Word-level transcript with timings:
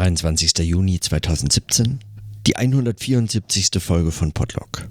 23. 0.00 0.60
Juni 0.60 0.98
2017, 0.98 2.00
die 2.46 2.56
174. 2.56 3.82
Folge 3.82 4.10
von 4.10 4.32
Podlog. 4.32 4.88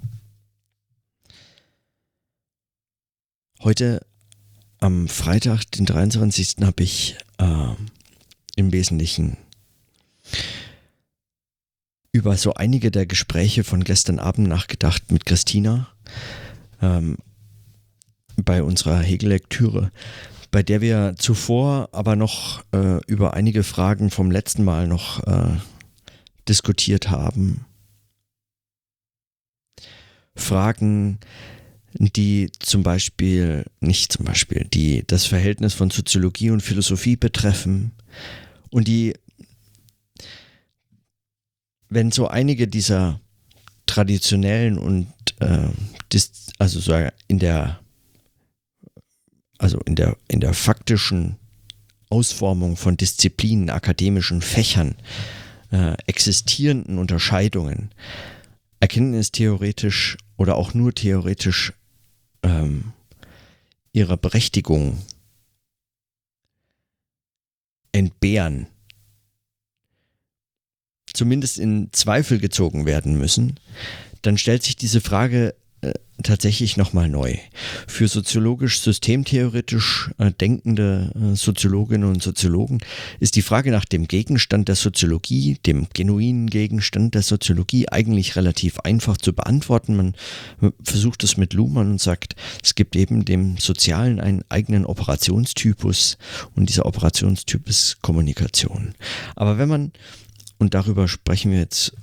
Heute 3.58 4.06
am 4.78 5.08
Freitag, 5.08 5.68
den 5.72 5.84
23. 5.84 6.58
habe 6.62 6.84
ich 6.84 7.16
äh, 7.38 7.74
im 8.54 8.70
Wesentlichen 8.72 9.36
über 12.12 12.36
so 12.36 12.54
einige 12.54 12.92
der 12.92 13.06
Gespräche 13.06 13.64
von 13.64 13.82
gestern 13.82 14.20
Abend 14.20 14.46
nachgedacht 14.46 15.10
mit 15.10 15.26
Christina 15.26 15.88
ähm, 16.80 17.16
bei 18.36 18.62
unserer 18.62 19.00
Hegel-Lektüre 19.00 19.90
bei 20.50 20.62
der 20.62 20.80
wir 20.80 21.14
zuvor 21.16 21.88
aber 21.92 22.16
noch 22.16 22.62
äh, 22.72 23.04
über 23.06 23.34
einige 23.34 23.62
Fragen 23.62 24.10
vom 24.10 24.30
letzten 24.30 24.64
Mal 24.64 24.86
noch 24.86 25.24
äh, 25.26 25.56
diskutiert 26.48 27.10
haben. 27.10 27.64
Fragen, 30.34 31.18
die 31.92 32.50
zum 32.58 32.82
Beispiel, 32.82 33.64
nicht 33.80 34.12
zum 34.12 34.24
Beispiel, 34.24 34.66
die 34.72 35.04
das 35.06 35.26
Verhältnis 35.26 35.74
von 35.74 35.90
Soziologie 35.90 36.50
und 36.50 36.62
Philosophie 36.62 37.16
betreffen 37.16 37.92
und 38.70 38.88
die, 38.88 39.14
wenn 41.88 42.12
so 42.12 42.28
einige 42.28 42.68
dieser 42.68 43.20
traditionellen 43.86 44.78
und 44.78 45.12
äh, 45.40 45.68
also 46.58 46.80
so 46.80 46.94
in 47.28 47.38
der 47.38 47.80
also 49.60 49.78
in 49.84 49.94
der, 49.94 50.16
in 50.28 50.40
der 50.40 50.54
faktischen 50.54 51.36
Ausformung 52.08 52.76
von 52.76 52.96
Disziplinen, 52.96 53.70
akademischen 53.70 54.40
Fächern, 54.40 54.96
äh, 55.70 55.94
existierenden 56.06 56.98
Unterscheidungen, 56.98 57.90
erkenntnistheoretisch 58.80 60.16
oder 60.38 60.56
auch 60.56 60.72
nur 60.72 60.94
theoretisch 60.94 61.74
ähm, 62.42 62.92
ihrer 63.92 64.16
Berechtigung 64.16 64.98
entbehren, 67.92 68.66
zumindest 71.12 71.58
in 71.58 71.92
Zweifel 71.92 72.38
gezogen 72.38 72.86
werden 72.86 73.18
müssen, 73.18 73.60
dann 74.22 74.38
stellt 74.38 74.62
sich 74.62 74.76
diese 74.76 75.02
Frage 75.02 75.54
tatsächlich 76.22 76.76
nochmal 76.76 77.08
neu. 77.08 77.36
Für 77.86 78.08
soziologisch 78.08 78.80
systemtheoretisch 78.80 80.10
äh, 80.18 80.30
denkende 80.32 81.12
äh, 81.14 81.36
Soziologinnen 81.36 82.08
und 82.08 82.22
Soziologen 82.22 82.80
ist 83.20 83.36
die 83.36 83.42
Frage 83.42 83.70
nach 83.70 83.84
dem 83.84 84.06
Gegenstand 84.06 84.68
der 84.68 84.76
Soziologie, 84.76 85.58
dem 85.66 85.88
genuinen 85.92 86.48
Gegenstand 86.48 87.14
der 87.14 87.22
Soziologie, 87.22 87.88
eigentlich 87.88 88.36
relativ 88.36 88.80
einfach 88.80 89.16
zu 89.16 89.32
beantworten. 89.32 89.96
Man 89.96 90.14
äh, 90.60 90.70
versucht 90.82 91.24
es 91.24 91.36
mit 91.36 91.52
Luhmann 91.52 91.90
und 91.90 92.00
sagt, 92.00 92.36
es 92.62 92.74
gibt 92.74 92.96
eben 92.96 93.24
dem 93.24 93.56
Sozialen 93.58 94.20
einen 94.20 94.44
eigenen 94.48 94.84
Operationstypus 94.84 96.18
und 96.54 96.68
dieser 96.68 96.86
Operationstyp 96.86 97.68
ist 97.68 98.02
Kommunikation. 98.02 98.94
Aber 99.36 99.58
wenn 99.58 99.68
man, 99.68 99.92
und 100.58 100.74
darüber 100.74 101.08
sprechen 101.08 101.50
wir 101.50 101.58
jetzt, 101.58 101.94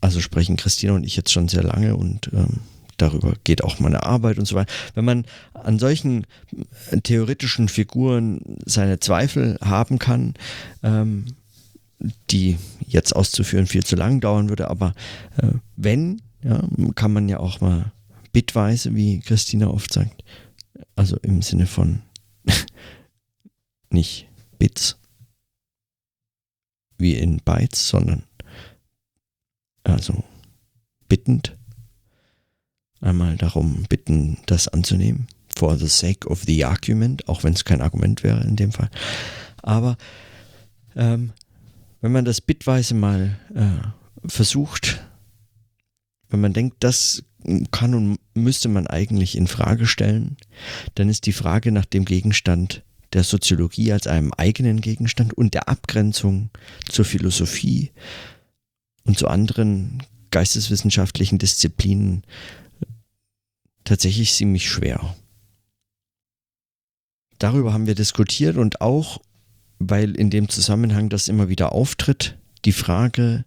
also 0.00 0.20
sprechen 0.20 0.56
Christina 0.56 0.92
und 0.92 1.04
ich 1.04 1.16
jetzt 1.16 1.32
schon 1.32 1.48
sehr 1.48 1.64
lange 1.64 1.96
und 1.96 2.30
ähm, 2.32 2.60
darüber 2.96 3.34
geht 3.44 3.62
auch 3.62 3.78
meine 3.78 4.04
Arbeit 4.04 4.38
und 4.38 4.46
so 4.46 4.56
weiter. 4.56 4.72
Wenn 4.94 5.04
man 5.04 5.24
an 5.54 5.78
solchen 5.78 6.26
äh, 6.90 7.00
theoretischen 7.00 7.68
Figuren 7.68 8.40
seine 8.64 9.00
Zweifel 9.00 9.58
haben 9.62 9.98
kann, 9.98 10.34
ähm, 10.82 11.26
die 12.30 12.58
jetzt 12.86 13.16
auszuführen 13.16 13.66
viel 13.66 13.84
zu 13.84 13.96
lang 13.96 14.20
dauern 14.20 14.48
würde, 14.48 14.68
aber 14.68 14.94
äh, 15.38 15.48
wenn, 15.76 16.22
ja, 16.42 16.62
kann 16.94 17.12
man 17.12 17.28
ja 17.28 17.40
auch 17.40 17.60
mal 17.60 17.92
bitweise, 18.32 18.94
wie 18.94 19.20
Christina 19.20 19.68
oft 19.68 19.92
sagt, 19.92 20.22
also 20.94 21.16
im 21.22 21.42
Sinne 21.42 21.66
von 21.66 22.02
nicht 23.90 24.28
Bits 24.58 24.98
wie 26.98 27.14
in 27.14 27.38
Bytes, 27.38 27.88
sondern 27.88 28.24
also 29.84 30.24
bittend 31.08 31.56
einmal 33.00 33.36
darum 33.36 33.84
bitten, 33.88 34.38
das 34.46 34.68
anzunehmen. 34.68 35.26
For 35.54 35.78
the 35.78 35.88
sake 35.88 36.28
of 36.28 36.42
the 36.46 36.64
argument, 36.64 37.28
auch 37.28 37.42
wenn 37.44 37.54
es 37.54 37.64
kein 37.64 37.80
Argument 37.80 38.22
wäre 38.22 38.42
in 38.42 38.56
dem 38.56 38.72
Fall. 38.72 38.90
Aber 39.62 39.96
ähm, 40.94 41.32
wenn 42.00 42.12
man 42.12 42.24
das 42.24 42.40
bitweise 42.40 42.94
mal 42.94 43.38
äh, 43.54 44.28
versucht, 44.28 45.02
wenn 46.28 46.40
man 46.40 46.52
denkt, 46.52 46.76
das 46.80 47.22
kann 47.70 47.94
und 47.94 48.18
müsste 48.34 48.68
man 48.68 48.86
eigentlich 48.86 49.36
in 49.36 49.46
Frage 49.46 49.86
stellen, 49.86 50.36
dann 50.94 51.08
ist 51.08 51.26
die 51.26 51.32
Frage 51.32 51.72
nach 51.72 51.84
dem 51.84 52.04
Gegenstand 52.04 52.82
der 53.12 53.22
Soziologie 53.22 53.92
als 53.92 54.06
einem 54.06 54.32
eigenen 54.32 54.80
Gegenstand 54.80 55.32
und 55.34 55.54
der 55.54 55.68
Abgrenzung 55.68 56.50
zur 56.88 57.04
Philosophie 57.04 57.92
und 59.04 59.16
zu 59.16 59.28
anderen 59.28 60.02
geisteswissenschaftlichen 60.30 61.38
Disziplinen 61.38 62.24
tatsächlich 63.86 64.34
ziemlich 64.34 64.68
schwer. 64.68 65.16
Darüber 67.38 67.72
haben 67.72 67.86
wir 67.86 67.94
diskutiert 67.94 68.56
und 68.56 68.82
auch, 68.82 69.20
weil 69.78 70.14
in 70.16 70.28
dem 70.28 70.48
Zusammenhang 70.48 71.08
das 71.08 71.28
immer 71.28 71.48
wieder 71.48 71.72
auftritt, 71.72 72.36
die 72.64 72.72
Frage, 72.72 73.44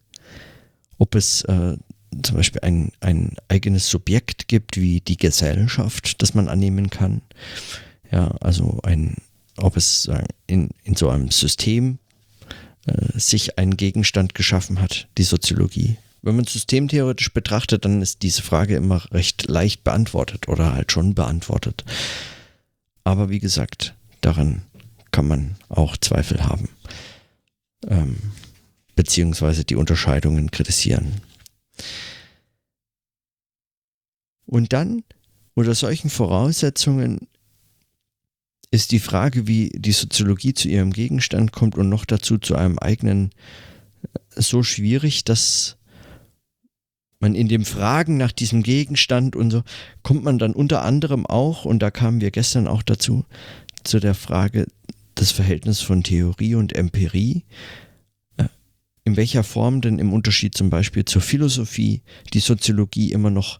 ob 0.98 1.16
es 1.16 1.44
äh, 1.44 1.78
zum 2.24 2.36
Beispiel 2.36 2.62
ein, 2.62 2.92
ein 3.00 3.36
eigenes 3.48 3.90
Subjekt 3.90 4.48
gibt, 4.48 4.78
wie 4.78 5.02
die 5.02 5.18
Gesellschaft, 5.18 6.22
das 6.22 6.34
man 6.34 6.50
annehmen 6.50 6.90
kann. 6.90 7.22
Ja, 8.12 8.30
also 8.42 8.80
ein, 8.84 9.16
ob 9.58 9.78
es 9.78 10.10
in, 10.48 10.70
in 10.84 10.96
so 10.96 11.10
einem 11.10 11.32
System 11.32 12.00
äh, 12.86 13.20
sich 13.20 13.58
einen 13.58 13.78
Gegenstand 13.78 14.36
geschaffen 14.36 14.82
hat, 14.82 15.08
die 15.18 15.24
Soziologie. 15.24 15.98
Wenn 16.22 16.36
man 16.36 16.46
systemtheoretisch 16.46 17.34
betrachtet, 17.34 17.86
dann 17.86 18.02
ist 18.02 18.24
diese 18.24 18.42
Frage 18.42 18.76
immer 18.76 19.10
recht 19.12 19.48
leicht 19.48 19.84
beantwortet 19.84 20.48
oder 20.48 20.74
halt 20.74 20.92
schon 20.92 21.16
beantwortet. 21.16 21.86
Aber 23.04 23.30
wie 23.30 23.40
gesagt, 23.40 23.96
daran 24.22 24.64
kann 25.12 25.28
man 25.28 25.56
auch 25.70 25.98
Zweifel 25.98 26.46
haben. 26.46 26.70
Ähm, 27.88 28.18
beziehungsweise 28.96 29.64
die 29.64 29.76
Unterscheidungen 29.76 30.52
kritisieren. 30.52 31.22
Und 34.46 34.74
dann, 34.74 35.04
unter 35.54 35.74
solchen 35.74 36.10
Voraussetzungen, 36.10 37.28
ist 38.72 38.92
die 38.92 39.00
Frage, 39.00 39.48
wie 39.48 39.70
die 39.70 39.92
Soziologie 39.92 40.54
zu 40.54 40.68
ihrem 40.68 40.92
Gegenstand 40.92 41.52
kommt 41.52 41.76
und 41.76 41.90
noch 41.90 42.06
dazu 42.06 42.38
zu 42.38 42.56
einem 42.56 42.78
eigenen, 42.78 43.32
so 44.36 44.64
schwierig, 44.64 45.24
dass 45.24 45.78
man 47.20 47.36
in 47.36 47.48
dem 47.48 47.66
Fragen 47.66 48.18
nach 48.18 48.32
diesem 48.32 48.64
Gegenstand 48.64 49.36
und 49.36 49.52
so 49.52 49.64
kommt 50.04 50.24
man 50.24 50.40
dann 50.40 50.54
unter 50.54 50.84
anderem 50.84 51.26
auch, 51.26 51.66
und 51.66 51.80
da 51.80 51.92
kamen 51.92 52.22
wir 52.22 52.32
gestern 52.32 52.68
auch 52.68 52.84
dazu, 52.84 53.26
zu 53.84 54.00
der 54.00 54.16
Frage 54.16 54.68
des 55.18 55.32
Verhältnisses 55.32 55.82
von 55.82 56.04
Theorie 56.04 56.56
und 56.56 56.74
Empirie. 56.74 57.44
Äh, 58.38 58.46
in 59.04 59.18
welcher 59.18 59.44
Form 59.44 59.82
denn 59.82 60.00
im 60.00 60.14
Unterschied 60.14 60.56
zum 60.56 60.70
Beispiel 60.70 61.06
zur 61.06 61.22
Philosophie 61.22 62.02
die 62.34 62.40
Soziologie 62.40 63.12
immer 63.12 63.30
noch 63.30 63.60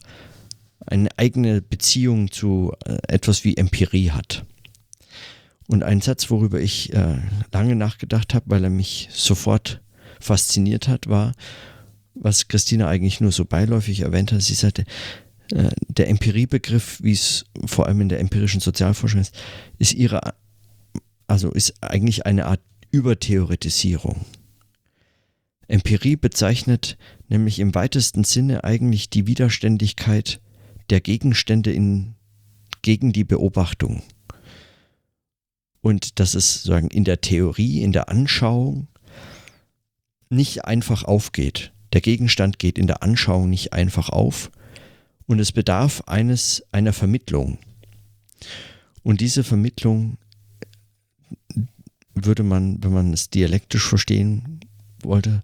eine 0.86 1.08
eigene 1.18 1.60
Beziehung 1.60 2.30
zu 2.30 2.72
äh, 2.86 2.98
etwas 3.08 3.44
wie 3.44 3.56
Empirie 3.56 4.10
hat. 4.10 4.46
Und 5.66 5.84
ein 5.84 6.00
Satz, 6.00 6.30
worüber 6.30 6.60
ich 6.60 6.92
äh, 6.94 7.18
lange 7.52 7.76
nachgedacht 7.76 8.34
habe, 8.34 8.46
weil 8.48 8.64
er 8.64 8.70
mich 8.70 9.08
sofort 9.12 9.80
fasziniert 10.18 10.88
hat, 10.88 11.08
war, 11.08 11.32
was 12.20 12.48
Christina 12.48 12.86
eigentlich 12.86 13.20
nur 13.20 13.32
so 13.32 13.44
beiläufig 13.44 14.00
erwähnt 14.00 14.30
hat. 14.32 14.42
Sie 14.42 14.54
sagte, 14.54 14.84
äh, 15.52 15.70
der 15.88 16.08
Empiriebegriff, 16.08 17.02
wie 17.02 17.12
es 17.12 17.46
vor 17.64 17.86
allem 17.86 18.02
in 18.02 18.08
der 18.08 18.20
empirischen 18.20 18.60
Sozialforschung 18.60 19.20
ist, 19.20 19.34
ist 19.78 19.94
ihre, 19.94 20.34
also 21.26 21.50
ist 21.50 21.82
eigentlich 21.82 22.26
eine 22.26 22.46
Art 22.46 22.60
Übertheoretisierung. 22.90 24.24
Empirie 25.66 26.16
bezeichnet 26.16 26.98
nämlich 27.28 27.58
im 27.58 27.74
weitesten 27.74 28.24
Sinne 28.24 28.64
eigentlich 28.64 29.08
die 29.08 29.26
Widerständigkeit 29.26 30.40
der 30.90 31.00
Gegenstände 31.00 31.72
in, 31.72 32.14
gegen 32.82 33.12
die 33.12 33.24
Beobachtung. 33.24 34.02
Und 35.80 36.18
dass 36.18 36.34
es 36.34 36.64
sagen, 36.64 36.88
in 36.88 37.04
der 37.04 37.20
Theorie, 37.20 37.82
in 37.82 37.92
der 37.92 38.08
Anschauung 38.08 38.88
nicht 40.28 40.64
einfach 40.64 41.04
aufgeht. 41.04 41.72
Der 41.92 42.00
Gegenstand 42.00 42.58
geht 42.58 42.78
in 42.78 42.86
der 42.86 43.02
Anschauung 43.02 43.50
nicht 43.50 43.72
einfach 43.72 44.08
auf 44.08 44.50
und 45.26 45.38
es 45.38 45.52
bedarf 45.52 46.02
eines, 46.06 46.64
einer 46.72 46.92
Vermittlung. 46.92 47.58
Und 49.02 49.20
diese 49.20 49.44
Vermittlung 49.44 50.18
würde 52.14 52.42
man, 52.42 52.82
wenn 52.82 52.92
man 52.92 53.12
es 53.12 53.30
dialektisch 53.30 53.88
verstehen 53.88 54.60
wollte 55.02 55.42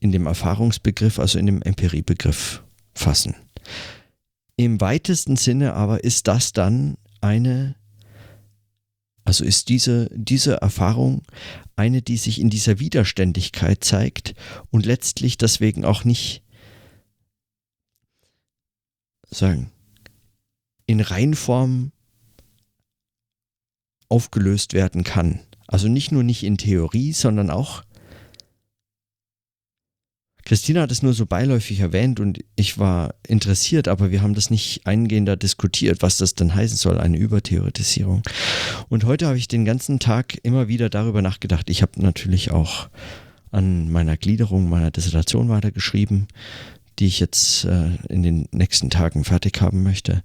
in 0.00 0.12
dem 0.12 0.26
Erfahrungsbegriff, 0.26 1.18
also 1.18 1.38
in 1.38 1.46
dem 1.46 1.62
Empiriebegriff 1.62 2.62
fassen. 2.94 3.34
Im 4.56 4.80
weitesten 4.80 5.36
Sinne 5.36 5.74
aber 5.74 6.04
ist 6.04 6.28
das 6.28 6.52
dann 6.52 6.96
eine, 7.20 7.74
also 9.24 9.44
ist 9.44 9.68
diese, 9.68 10.10
diese 10.12 10.60
Erfahrung 10.60 11.22
eine, 11.76 12.02
die 12.02 12.18
sich 12.18 12.40
in 12.40 12.50
dieser 12.50 12.78
Widerständigkeit 12.78 13.82
zeigt 13.82 14.34
und 14.70 14.86
letztlich 14.86 15.38
deswegen 15.38 15.84
auch 15.84 16.04
nicht 16.04 16.42
sagen, 19.30 19.70
in 20.86 21.00
Reinform 21.00 21.92
aufgelöst 24.08 24.74
werden 24.74 25.02
kann. 25.02 25.40
Also 25.66 25.88
nicht 25.88 26.12
nur 26.12 26.22
nicht 26.22 26.44
in 26.44 26.58
Theorie, 26.58 27.12
sondern 27.12 27.50
auch 27.50 27.82
Christina 30.44 30.82
hat 30.82 30.90
es 30.90 31.02
nur 31.02 31.14
so 31.14 31.24
beiläufig 31.24 31.80
erwähnt 31.80 32.20
und 32.20 32.44
ich 32.54 32.78
war 32.78 33.14
interessiert, 33.26 33.88
aber 33.88 34.10
wir 34.10 34.20
haben 34.20 34.34
das 34.34 34.50
nicht 34.50 34.86
eingehender 34.86 35.36
diskutiert, 35.36 36.02
was 36.02 36.18
das 36.18 36.34
denn 36.34 36.54
heißen 36.54 36.76
soll, 36.76 36.98
eine 36.98 37.16
Übertheoretisierung. 37.16 38.22
Und 38.88 39.04
heute 39.04 39.26
habe 39.26 39.38
ich 39.38 39.48
den 39.48 39.64
ganzen 39.64 40.00
Tag 40.00 40.38
immer 40.42 40.68
wieder 40.68 40.90
darüber 40.90 41.22
nachgedacht. 41.22 41.70
Ich 41.70 41.80
habe 41.80 42.00
natürlich 42.02 42.50
auch 42.50 42.88
an 43.50 43.90
meiner 43.90 44.16
Gliederung 44.16 44.68
meiner 44.68 44.90
Dissertation 44.90 45.48
weitergeschrieben, 45.48 46.28
die 46.98 47.06
ich 47.06 47.20
jetzt 47.20 47.64
äh, 47.64 47.90
in 48.08 48.22
den 48.22 48.48
nächsten 48.50 48.90
Tagen 48.90 49.24
fertig 49.24 49.60
haben 49.60 49.82
möchte. 49.82 50.22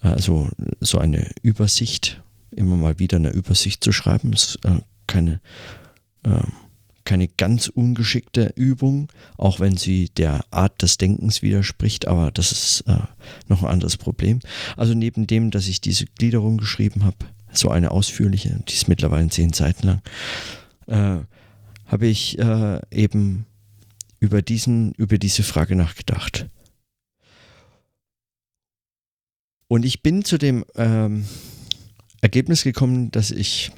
Also 0.00 0.48
so 0.80 0.98
eine 0.98 1.30
Übersicht, 1.42 2.20
immer 2.50 2.76
mal 2.76 2.98
wieder 2.98 3.18
eine 3.18 3.30
Übersicht 3.30 3.84
zu 3.84 3.92
schreiben, 3.92 4.32
ist 4.32 4.58
äh, 4.64 4.80
keine 5.06 5.40
äh, 6.24 6.42
keine 7.12 7.28
ganz 7.28 7.68
ungeschickte 7.68 8.54
Übung, 8.56 9.12
auch 9.36 9.60
wenn 9.60 9.76
sie 9.76 10.08
der 10.16 10.46
Art 10.50 10.80
des 10.80 10.96
Denkens 10.96 11.42
widerspricht, 11.42 12.08
aber 12.08 12.30
das 12.30 12.52
ist 12.52 12.84
äh, 12.86 13.00
noch 13.48 13.62
ein 13.62 13.68
anderes 13.68 13.98
Problem. 13.98 14.40
Also 14.78 14.94
neben 14.94 15.26
dem, 15.26 15.50
dass 15.50 15.68
ich 15.68 15.82
diese 15.82 16.06
Gliederung 16.06 16.56
geschrieben 16.56 17.04
habe, 17.04 17.18
so 17.52 17.68
eine 17.68 17.90
ausführliche, 17.90 18.58
die 18.66 18.72
ist 18.72 18.88
mittlerweile 18.88 19.28
zehn 19.28 19.52
Seiten 19.52 19.86
lang, 19.86 20.02
äh, 20.86 21.22
habe 21.84 22.06
ich 22.06 22.38
äh, 22.38 22.80
eben 22.90 23.44
über, 24.18 24.40
diesen, 24.40 24.92
über 24.92 25.18
diese 25.18 25.42
Frage 25.42 25.76
nachgedacht. 25.76 26.46
Und 29.68 29.84
ich 29.84 30.02
bin 30.02 30.24
zu 30.24 30.38
dem 30.38 30.64
ähm, 30.76 31.26
Ergebnis 32.22 32.62
gekommen, 32.62 33.10
dass 33.10 33.30
ich 33.30 33.70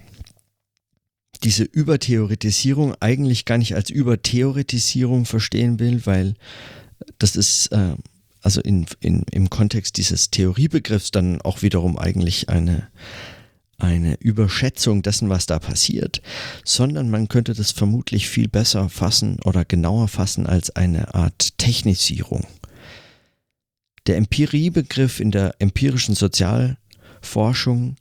diese 1.43 1.65
Übertheoretisierung 1.65 2.95
eigentlich 3.01 3.45
gar 3.45 3.59
nicht 3.59 3.75
als 3.75 3.91
Übertheoretisierung 3.91 5.27
verstehen 5.27 5.81
will, 5.81 6.07
weil 6.07 6.35
das 7.19 7.37
ist 7.37 7.69
äh, 7.69 7.95
also 8.45 8.61
in, 8.61 8.87
in, 9.01 9.25
im 9.31 9.49
Kontext 9.49 9.97
dieses 9.97 10.31
Theoriebegriffs 10.31 11.11
dann 11.11 11.41
auch 11.41 11.63
wiederum 11.63 11.99
eigentlich 11.99 12.51
eine, 12.51 12.89
eine 13.79 14.17
Überschätzung 14.21 15.03
dessen, 15.03 15.31
was 15.31 15.47
da 15.47 15.59
passiert, 15.59 16.21
sondern 16.63 17.09
man 17.09 17.29
könnte 17.29 17.55
das 17.55 17.73
vermutlich 17.73 18.29
viel 18.29 18.49
besser 18.49 18.91
fassen 18.91 19.39
oder 19.45 19.65
genauer 19.65 20.09
fassen 20.09 20.47
als 20.47 20.71
eine 20.77 21.15
Art 21.15 21.57
Technisierung. 21.57 22.47
Der 24.07 24.19
Empiriebegriff 24.19 25.21
in 25.21 25.31
der 25.31 25.55
empirischen 25.59 26.15
Sozialforschung 26.15 27.97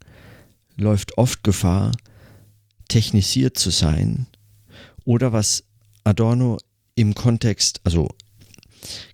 läuft 0.76 1.18
oft 1.18 1.46
Gefahr, 1.46 1.94
technisiert 2.94 3.58
zu 3.58 3.72
sein 3.72 4.28
oder 5.04 5.34
was 5.34 5.64
Adorno 6.04 6.60
im 6.94 7.16
Kontext, 7.16 7.82
also 7.84 8.10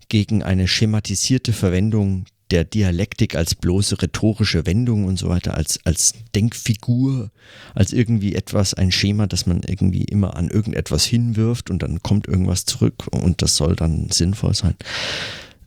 gegen 0.09 0.43
eine 0.43 0.67
schematisierte 0.67 1.53
Verwendung 1.53 2.25
der 2.51 2.65
Dialektik 2.65 3.37
als 3.37 3.55
bloße 3.55 4.01
rhetorische 4.01 4.65
Wendung 4.65 5.05
und 5.05 5.17
so 5.17 5.29
weiter, 5.29 5.53
als, 5.53 5.79
als 5.85 6.13
Denkfigur, 6.35 7.31
als 7.73 7.93
irgendwie 7.93 8.35
etwas, 8.35 8.73
ein 8.73 8.91
Schema, 8.91 9.27
das 9.27 9.45
man 9.45 9.61
irgendwie 9.65 10.03
immer 10.03 10.35
an 10.35 10.49
irgendetwas 10.49 11.05
hinwirft 11.05 11.69
und 11.69 11.81
dann 11.81 12.03
kommt 12.03 12.27
irgendwas 12.27 12.65
zurück 12.65 13.07
und 13.11 13.41
das 13.41 13.55
soll 13.55 13.77
dann 13.77 14.09
sinnvoll 14.09 14.55
sein. 14.55 14.75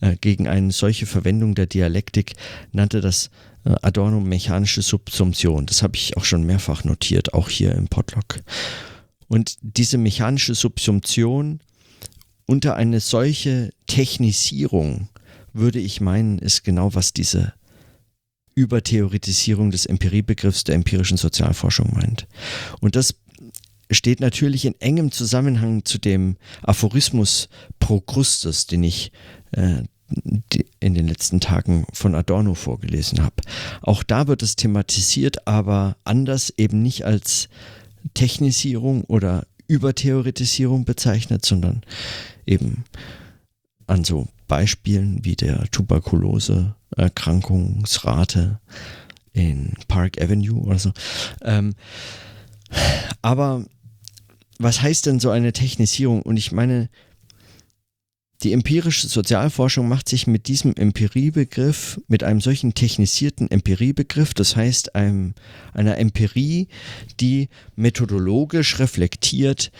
Äh, 0.02 0.16
gegen 0.20 0.48
eine 0.48 0.70
solche 0.72 1.06
Verwendung 1.06 1.54
der 1.54 1.66
Dialektik 1.66 2.34
nannte 2.72 3.00
das 3.00 3.30
Adorno 3.64 4.20
mechanische 4.20 4.82
Subsumption. 4.82 5.66
Das 5.66 5.82
habe 5.82 5.96
ich 5.96 6.16
auch 6.16 6.24
schon 6.24 6.44
mehrfach 6.44 6.84
notiert, 6.84 7.34
auch 7.34 7.48
hier 7.48 7.72
im 7.72 7.88
Podlog. 7.88 8.42
Und 9.28 9.56
diese 9.62 9.98
mechanische 9.98 10.54
Subsumption 10.54 11.60
unter 12.46 12.76
eine 12.76 13.00
solche 13.00 13.70
Technisierung, 13.86 15.08
würde 15.52 15.78
ich 15.78 16.00
meinen, 16.00 16.38
ist 16.38 16.64
genau 16.64 16.94
was 16.94 17.12
diese 17.12 17.52
Übertheoretisierung 18.54 19.70
des 19.70 19.86
Empiriebegriffs 19.86 20.64
der 20.64 20.74
empirischen 20.74 21.16
Sozialforschung 21.16 21.94
meint. 21.94 22.26
Und 22.80 22.96
das 22.96 23.14
steht 23.90 24.20
natürlich 24.20 24.64
in 24.64 24.78
engem 24.80 25.12
Zusammenhang 25.12 25.84
zu 25.84 25.98
dem 25.98 26.36
Aphorismus 26.62 27.48
Procrustes, 27.78 28.66
den 28.66 28.84
ich 28.84 29.12
äh, 29.52 29.82
in 30.80 30.94
den 30.94 31.08
letzten 31.08 31.40
Tagen 31.40 31.86
von 31.92 32.14
Adorno 32.14 32.54
vorgelesen 32.54 33.22
habe. 33.22 33.36
Auch 33.80 34.02
da 34.02 34.26
wird 34.26 34.42
es 34.42 34.56
thematisiert, 34.56 35.46
aber 35.46 35.96
anders 36.04 36.52
eben 36.56 36.82
nicht 36.82 37.04
als 37.04 37.48
Technisierung 38.14 39.04
oder 39.04 39.46
Übertheoretisierung 39.68 40.84
bezeichnet, 40.84 41.46
sondern 41.46 41.82
eben 42.46 42.84
an 43.86 44.02
so 44.04 44.28
Beispielen 44.48 45.24
wie 45.24 45.36
der 45.36 45.70
Tuberkulose-Erkrankungsrate 45.70 48.58
in 49.32 49.72
Park 49.88 50.20
Avenue 50.20 50.60
oder 50.60 50.78
so. 50.78 50.92
Ähm, 51.42 51.74
aber 53.22 53.64
was 54.58 54.82
heißt 54.82 55.06
denn 55.06 55.20
so 55.20 55.30
eine 55.30 55.52
Technisierung? 55.52 56.22
Und 56.22 56.36
ich 56.36 56.52
meine, 56.52 56.90
die 58.42 58.52
empirische 58.52 59.08
Sozialforschung 59.08 59.88
macht 59.88 60.08
sich 60.08 60.26
mit 60.26 60.48
diesem 60.48 60.74
Empiriebegriff, 60.74 62.00
mit 62.08 62.24
einem 62.24 62.40
solchen 62.40 62.74
technisierten 62.74 63.50
Empiriebegriff, 63.50 64.34
das 64.34 64.56
heißt 64.56 64.94
einem, 64.94 65.34
einer 65.72 65.98
Empirie, 65.98 66.68
die 67.20 67.48
methodologisch 67.76 68.78
reflektiert, 68.78 69.70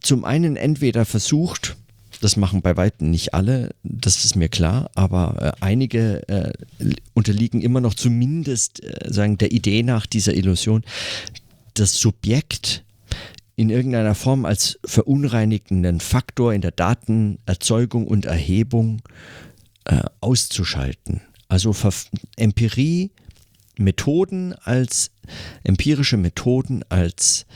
zum 0.00 0.24
einen 0.24 0.56
entweder 0.56 1.04
versucht, 1.04 1.76
das 2.20 2.36
machen 2.36 2.62
bei 2.62 2.76
weitem 2.76 3.10
nicht 3.10 3.34
alle, 3.34 3.70
das 3.82 4.24
ist 4.24 4.36
mir 4.36 4.48
klar, 4.48 4.90
aber 4.94 5.54
äh, 5.60 5.64
einige 5.64 6.28
äh, 6.28 6.52
unterliegen 7.14 7.60
immer 7.60 7.80
noch 7.80 7.94
zumindest 7.94 8.82
äh, 8.82 9.12
sagen 9.12 9.38
der 9.38 9.52
Idee 9.52 9.82
nach 9.82 10.06
dieser 10.06 10.34
Illusion, 10.34 10.82
das 11.74 11.94
Subjekt 11.94 12.84
in 13.58 13.68
irgendeiner 13.70 14.14
Form 14.14 14.44
als 14.44 14.78
verunreinigenden 14.84 15.98
Faktor 15.98 16.54
in 16.54 16.60
der 16.60 16.70
Datenerzeugung 16.70 18.06
und 18.06 18.24
Erhebung 18.24 19.02
äh, 19.82 20.04
auszuschalten. 20.20 21.22
Also 21.48 21.74
Empirie, 22.36 23.10
Methoden 23.76 24.54
als 24.62 25.10
empirische 25.64 26.18
Methoden 26.18 26.84
als, 26.88 27.46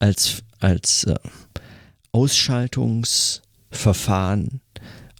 als, 0.00 0.42
als 0.58 1.04
äh, 1.04 1.14
Ausschaltungsverfahren 2.10 4.60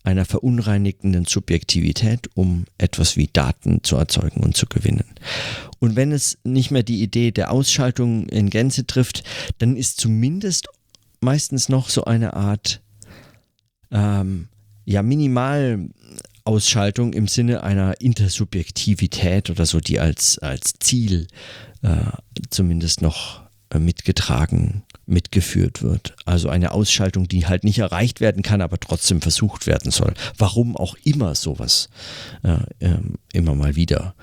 einer 0.02 0.24
verunreinigenden 0.24 1.26
Subjektivität, 1.26 2.30
um 2.34 2.64
etwas 2.78 3.16
wie 3.16 3.28
Daten 3.32 3.82
zu 3.82 3.96
erzeugen 3.96 4.42
und 4.42 4.56
zu 4.56 4.66
gewinnen. 4.66 5.04
Und 5.78 5.96
wenn 5.96 6.12
es 6.12 6.38
nicht 6.44 6.70
mehr 6.70 6.82
die 6.82 7.02
Idee 7.02 7.30
der 7.30 7.50
Ausschaltung 7.50 8.28
in 8.28 8.50
Gänze 8.50 8.86
trifft, 8.86 9.24
dann 9.58 9.76
ist 9.76 10.00
zumindest 10.00 10.68
meistens 11.20 11.68
noch 11.68 11.88
so 11.88 12.04
eine 12.04 12.34
Art 12.34 12.80
ähm, 13.90 14.48
ja, 14.84 15.02
Minimalausschaltung 15.02 17.12
im 17.12 17.28
Sinne 17.28 17.62
einer 17.62 18.00
Intersubjektivität 18.00 19.50
oder 19.50 19.66
so, 19.66 19.80
die 19.80 20.00
als, 20.00 20.38
als 20.38 20.74
Ziel 20.80 21.26
äh, 21.82 22.12
zumindest 22.50 23.02
noch 23.02 23.42
äh, 23.70 23.78
mitgetragen 23.78 24.82
mitgeführt 25.10 25.82
wird. 25.82 26.16
Also 26.24 26.48
eine 26.48 26.72
Ausschaltung, 26.72 27.28
die 27.28 27.46
halt 27.46 27.64
nicht 27.64 27.78
erreicht 27.78 28.20
werden 28.20 28.42
kann, 28.42 28.60
aber 28.60 28.78
trotzdem 28.78 29.20
versucht 29.20 29.66
werden 29.66 29.90
soll. 29.90 30.14
Warum 30.38 30.76
auch 30.76 30.96
immer 31.04 31.34
sowas 31.34 31.88
äh, 32.42 32.58
äh, 32.78 32.98
immer 33.32 33.54
mal 33.54 33.76
wieder 33.76 34.14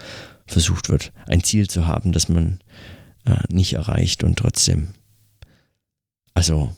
versucht 0.46 0.89
wird, 0.89 1.12
ein 1.27 1.44
Ziel 1.44 1.70
zu 1.70 1.88
haben, 1.88 2.12
das 2.12 2.29
man 2.29 2.60
äh, 3.25 3.36
nicht 3.50 3.74
erreicht 3.74 4.24
und 4.24 4.39
trotzdem, 4.39 4.89
also 6.34 6.74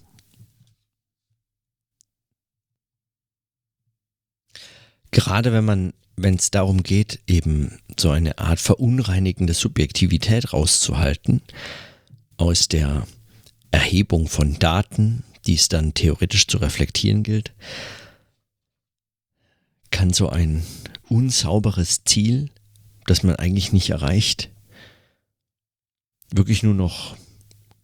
gerade 5.11 5.53
wenn 5.53 5.65
man, 5.65 5.93
wenn 6.15 6.35
es 6.35 6.51
darum 6.51 6.83
geht, 6.83 7.19
eben 7.27 7.79
so 7.97 8.09
eine 8.09 8.39
Art 8.39 8.59
verunreinigende 8.59 9.53
Subjektivität 9.53 10.53
rauszuhalten 10.53 11.41
aus 12.37 12.67
der 12.67 13.05
Erhebung 13.71 14.27
von 14.27 14.57
Daten, 14.59 15.23
die 15.45 15.55
es 15.55 15.69
dann 15.69 15.93
theoretisch 15.93 16.47
zu 16.47 16.57
reflektieren 16.57 17.23
gilt, 17.23 17.53
kann 19.91 20.13
so 20.13 20.29
ein 20.29 20.63
unsauberes 21.07 22.03
Ziel, 22.05 22.49
das 23.05 23.23
man 23.23 23.35
eigentlich 23.35 23.73
nicht 23.73 23.89
erreicht, 23.89 24.49
wirklich 26.31 26.63
nur 26.63 26.75
noch 26.75 27.15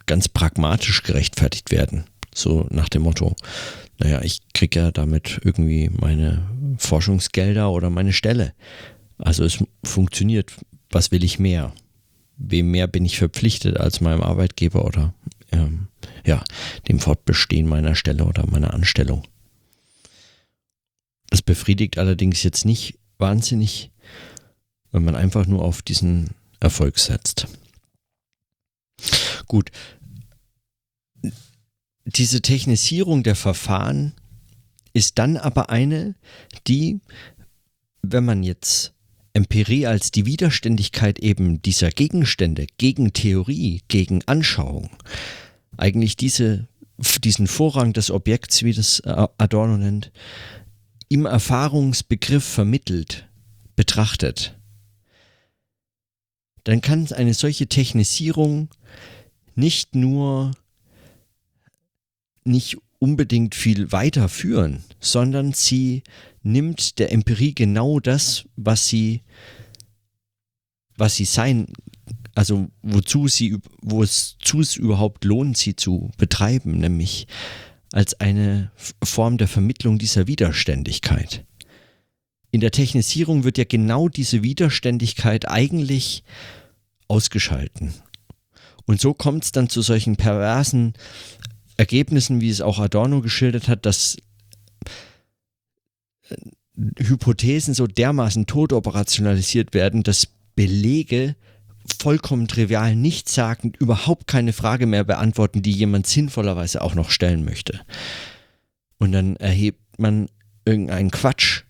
ganz 0.05 0.27
pragmatisch 0.29 1.03
gerechtfertigt 1.03 1.71
werden. 1.71 2.05
So 2.33 2.67
nach 2.69 2.89
dem 2.89 3.03
Motto, 3.03 3.35
naja, 3.97 4.21
ich 4.21 4.41
kriege 4.53 4.79
ja 4.79 4.91
damit 4.91 5.39
irgendwie 5.43 5.89
meine 5.89 6.47
Forschungsgelder 6.77 7.71
oder 7.71 7.89
meine 7.89 8.13
Stelle. 8.13 8.53
Also 9.17 9.43
es 9.43 9.63
funktioniert. 9.83 10.53
Was 10.91 11.11
will 11.11 11.23
ich 11.23 11.39
mehr? 11.39 11.73
Wem 12.37 12.71
mehr 12.71 12.87
bin 12.87 13.05
ich 13.05 13.17
verpflichtet 13.17 13.77
als 13.77 14.01
meinem 14.01 14.21
Arbeitgeber 14.21 14.85
oder 14.85 15.13
ähm, 15.55 15.87
ja, 16.25 16.43
dem 16.87 16.99
Fortbestehen 16.99 17.67
meiner 17.67 17.95
Stelle 17.95 18.25
oder 18.25 18.45
meiner 18.45 18.73
Anstellung? 18.73 19.23
Das 21.29 21.41
befriedigt 21.41 21.97
allerdings 21.97 22.43
jetzt 22.43 22.65
nicht 22.65 22.97
wahnsinnig, 23.17 23.91
wenn 24.91 25.03
man 25.03 25.15
einfach 25.15 25.45
nur 25.47 25.63
auf 25.63 25.81
diesen 25.81 26.29
Erfolg 26.59 26.99
setzt. 26.99 27.47
Gut, 29.47 29.71
diese 32.05 32.41
Technisierung 32.41 33.23
der 33.23 33.35
Verfahren 33.35 34.13
ist 34.93 35.17
dann 35.17 35.37
aber 35.37 35.69
eine, 35.69 36.15
die, 36.67 36.99
wenn 38.01 38.25
man 38.25 38.43
jetzt 38.43 38.93
Empirie 39.33 39.85
als 39.87 40.11
die 40.11 40.25
Widerständigkeit 40.25 41.19
eben 41.19 41.61
dieser 41.61 41.89
Gegenstände 41.89 42.67
gegen 42.77 43.11
Theorie, 43.11 43.81
gegen 43.89 44.23
Anschauung, 44.27 44.89
eigentlich 45.77 46.15
diese, 46.17 46.67
diesen 47.23 47.47
Vorrang 47.47 47.93
des 47.93 48.11
Objekts, 48.11 48.63
wie 48.63 48.73
das 48.73 49.01
Adorno 49.03 49.77
nennt, 49.77 50.11
im 51.07 51.25
Erfahrungsbegriff 51.25 52.43
vermittelt, 52.43 53.27
betrachtet, 53.75 54.57
dann 56.63 56.81
kann 56.81 57.11
eine 57.11 57.33
solche 57.33 57.67
Technisierung 57.67 58.69
nicht 59.55 59.95
nur 59.95 60.51
nicht 62.43 62.77
unbedingt 62.99 63.55
viel 63.55 63.91
weiterführen, 63.91 64.83
sondern 64.99 65.53
sie 65.53 66.03
nimmt 66.43 66.99
der 66.99 67.11
Empirie 67.11 67.53
genau 67.53 67.99
das, 67.99 68.45
was 68.55 68.87
sie, 68.87 69.21
was 70.95 71.15
sie 71.15 71.25
sein, 71.25 71.67
also 72.35 72.67
wozu 72.81 73.27
sie, 73.27 73.57
wo 73.81 74.03
es 74.03 74.35
überhaupt 74.75 75.23
lohnt, 75.23 75.57
sie 75.57 75.75
zu 75.75 76.11
betreiben, 76.17 76.77
nämlich 76.77 77.27
als 77.91 78.19
eine 78.19 78.71
Form 79.01 79.37
der 79.37 79.47
Vermittlung 79.47 79.97
dieser 79.97 80.27
Widerständigkeit. 80.27 81.45
In 82.51 82.59
der 82.59 82.71
Technisierung 82.71 83.45
wird 83.45 83.57
ja 83.57 83.63
genau 83.63 84.09
diese 84.09 84.43
Widerständigkeit 84.43 85.47
eigentlich 85.47 86.23
ausgeschalten. 87.07 87.93
Und 88.85 88.99
so 88.99 89.13
kommt 89.13 89.45
es 89.45 89.51
dann 89.51 89.69
zu 89.69 89.81
solchen 89.81 90.17
perversen 90.17 90.93
Ergebnissen, 91.77 92.41
wie 92.41 92.49
es 92.49 92.61
auch 92.61 92.79
Adorno 92.79 93.21
geschildert 93.21 93.67
hat, 93.67 93.85
dass 93.85 94.17
äh, 96.29 96.35
Hypothesen 96.97 97.73
so 97.73 97.87
dermaßen 97.87 98.45
tot 98.45 98.73
operationalisiert 98.73 99.73
werden, 99.73 100.03
dass 100.03 100.27
Belege 100.55 101.35
vollkommen 101.99 102.47
trivial, 102.47 102.95
nichtssagend, 102.95 103.77
überhaupt 103.77 104.27
keine 104.27 104.53
Frage 104.53 104.85
mehr 104.85 105.03
beantworten, 105.03 105.61
die 105.61 105.71
jemand 105.71 106.07
sinnvollerweise 106.07 106.81
auch 106.81 106.95
noch 106.95 107.09
stellen 107.09 107.45
möchte. 107.45 107.81
Und 108.97 109.11
dann 109.11 109.35
erhebt 109.35 109.99
man 109.99 110.27
irgendeinen 110.65 111.11
Quatsch 111.11 111.63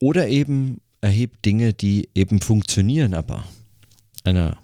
oder 0.00 0.28
eben 0.28 0.80
erhebt 1.00 1.44
Dinge, 1.44 1.72
die 1.72 2.08
eben 2.14 2.40
funktionieren, 2.40 3.14
aber 3.14 3.44
einer 4.24 4.58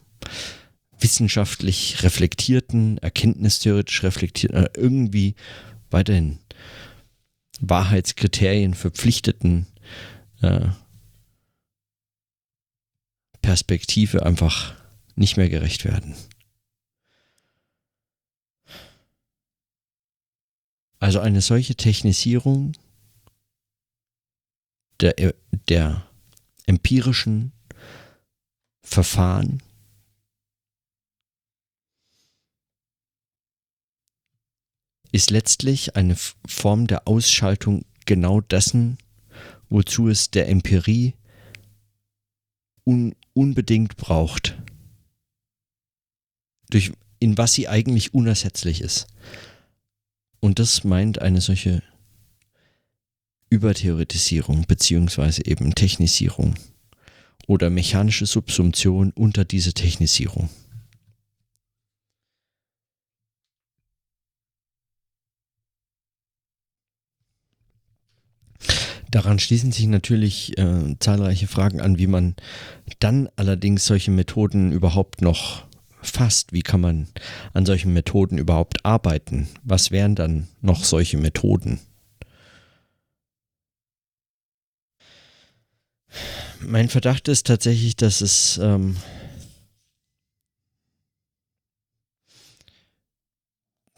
wissenschaftlich 0.99 2.03
reflektierten, 2.03 2.99
erkenntnistheoretisch 2.99 4.03
reflektierten, 4.03 4.65
äh, 4.65 4.69
irgendwie 4.77 5.35
weiterhin 5.91 6.39
Wahrheitskriterien 7.61 8.75
verpflichteten 8.75 9.67
äh, 10.43 10.67
Perspektive 13.47 14.27
einfach 14.27 14.75
nicht 15.15 15.37
mehr 15.37 15.49
gerecht 15.49 15.85
werden. 15.85 16.17
Also 20.99 21.21
eine 21.21 21.41
solche 21.41 21.77
Technisierung 21.77 22.73
der, 24.99 25.33
der 25.69 26.11
empirischen 26.67 27.53
Verfahren 28.83 29.63
ist 35.13 35.31
letztlich 35.31 35.95
eine 35.95 36.17
Form 36.49 36.89
der 36.89 37.07
Ausschaltung 37.07 37.85
genau 38.07 38.41
dessen, 38.41 38.99
wozu 39.69 40.09
es 40.09 40.33
der 40.33 40.49
Empirie 40.49 41.15
un 42.85 43.15
unbedingt 43.37 43.97
braucht. 43.97 44.57
Durch, 46.71 46.93
in 47.19 47.39
was 47.39 47.53
sie 47.53 47.69
eigentlich 47.69 48.15
unersetzlich 48.15 48.81
ist. 48.81 49.07
Und 50.41 50.59
das 50.59 50.85
meint 50.85 51.21
eine 51.21 51.41
solche 51.41 51.83
Übertheoretisierung 53.51 54.67
beziehungsweise 54.67 55.45
eben 55.45 55.75
Technisierung 55.75 56.55
oder 57.47 57.71
mechanische 57.71 58.27
Subsumption 58.27 59.13
unter 59.13 59.45
diese 59.45 59.73
Technisierung. 59.73 60.49
Daran 69.17 69.39
schließen 69.39 69.73
sich 69.73 69.87
natürlich 69.87 70.59
äh, 70.59 70.95
zahlreiche 71.01 71.47
Fragen 71.47 71.81
an, 71.81 71.99
wie 71.99 72.07
man 72.07 72.37
dann 72.99 73.31
allerdings 73.37 73.87
solche 73.87 74.11
Methoden 74.11 74.73
überhaupt 74.73 75.23
noch 75.23 75.65
fasst. 76.03 76.53
Wie 76.53 76.61
kann 76.61 76.83
man 76.83 77.09
an 77.55 77.65
solchen 77.65 77.95
Methoden 77.95 78.37
überhaupt 78.37 78.85
arbeiten? 78.85 79.49
Was 79.63 79.91
wären 79.91 80.17
dann 80.17 80.49
noch 80.61 80.85
solche 80.85 81.17
Methoden? 81.17 81.81
Mein 86.61 86.91
Verdacht 86.91 87.27
ist 87.29 87.47
tatsächlich, 87.47 87.97
dass 87.97 88.21
es 88.21 88.61
ähm, 88.63 88.99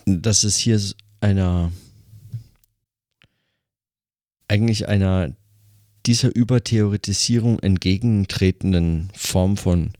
dass 0.07 0.45
es 0.45 0.57
hier 0.57 0.81
einer 1.21 1.73
eigentlich 4.49 4.89
einer 4.89 5.35
dieser 6.07 6.35
Übertheoretisierung 6.35 7.59
entgegentretenden 7.59 9.11
Form 9.15 9.57
von 9.57 9.93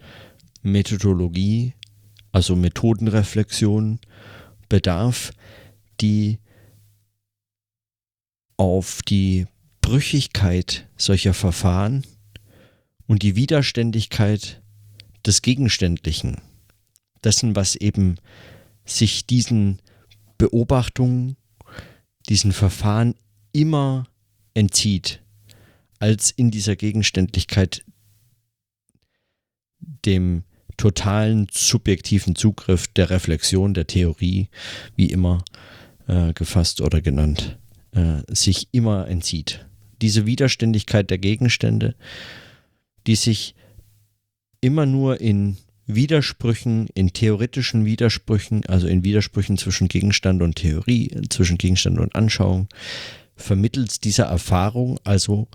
Methodologie, 0.63 1.75
also 2.33 2.57
Methodenreflexion, 2.57 4.01
bedarf, 4.69 5.33
die 6.01 6.39
auf 8.57 9.03
die 9.03 9.47
Brüchigkeit 9.81 10.89
solcher 10.97 11.35
Verfahren 11.35 12.05
und 13.07 13.23
die 13.23 13.37
Widerständigkeit 13.37 14.63
des 15.27 15.43
Gegenständlichen, 15.43 16.39
dessen, 17.23 17.55
was 17.55 17.77
eben 17.77 18.17
sich 18.85 19.27
diesen 19.27 19.81
Beobachtungen, 20.39 21.37
diesen 22.29 22.53
Verfahren 22.53 23.15
immer 23.53 24.07
entzieht, 24.59 25.23
als 26.01 26.31
in 26.31 26.51
dieser 26.51 26.77
Gegenständlichkeit 26.77 27.85
dem 29.81 30.43
totalen 30.77 31.47
subjektiven 31.51 32.35
Zugriff 32.35 32.89
der 32.89 33.11
Reflexion, 33.11 33.75
der 33.75 33.87
Theorie, 33.87 34.49
wie 34.97 35.07
immer 35.07 35.45
äh, 36.07 36.33
gefasst 36.33 36.81
oder 36.81 37.01
genannt, 37.01 37.59
äh, 37.93 38.23
sich 38.29 38.69
immer 38.73 39.09
entzieht. 39.09 39.67
Diese 40.03 40.27
Widerständigkeit 40.27 41.11
der 41.11 41.19
Gegenstände, 41.19 41.95
die 43.07 43.17
sich 43.17 43.55
immer 44.61 44.87
nur 44.87 45.21
in 45.21 45.57
Widersprüchen, 45.87 46.89
in 46.95 47.13
theoretischen 47.13 47.85
Widersprüchen, 47.85 48.67
also 48.67 48.87
in 48.87 49.05
Widersprüchen 49.05 49.57
zwischen 49.57 49.89
Gegenstand 49.89 50.43
und 50.43 50.57
Theorie, 50.57 51.11
zwischen 51.31 51.59
Gegenstand 51.59 51.99
und 51.99 52.15
Anschauung, 52.15 52.69
vermittels 53.39 54.01
dieser 54.01 54.25
Erfahrung, 54.25 55.01
also 55.05 55.49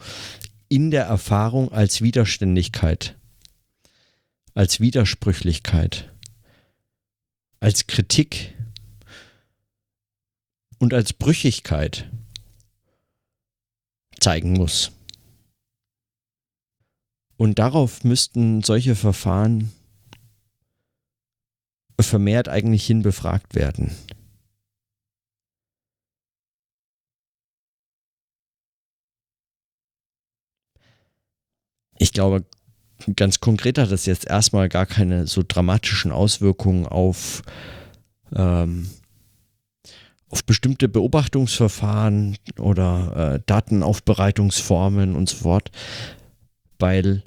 in 0.69 0.89
der 0.89 1.05
Erfahrung 1.05 1.71
als 1.71 2.01
Widerständigkeit, 2.01 3.15
als 4.55 4.79
Widersprüchlichkeit, 4.79 6.11
als 7.59 7.87
Kritik 7.87 8.55
und 10.79 10.93
als 10.93 11.13
Brüchigkeit 11.13 12.09
zeigen 14.19 14.53
muss. 14.53 14.91
Und 17.37 17.59
darauf 17.59 18.03
müssten 18.03 18.63
solche 18.63 18.95
Verfahren 18.95 19.71
vermehrt 21.99 22.49
eigentlich 22.49 22.85
hin 22.85 23.01
befragt 23.01 23.55
werden. 23.55 23.91
Ich 32.03 32.11
glaube, 32.11 32.43
ganz 33.15 33.39
konkret 33.39 33.77
hat 33.77 33.89
das 33.89 34.05
jetzt 34.05 34.27
erstmal 34.27 34.67
gar 34.67 34.85
keine 34.85 35.25
so 35.25 35.41
dramatischen 35.47 36.11
Auswirkungen 36.11 36.85
auf, 36.85 37.43
ähm, 38.35 38.89
auf 40.27 40.43
bestimmte 40.43 40.89
Beobachtungsverfahren 40.89 42.35
oder 42.59 43.35
äh, 43.35 43.39
Datenaufbereitungsformen 43.45 45.15
und 45.15 45.29
so 45.29 45.37
fort, 45.37 45.71
weil, 46.77 47.23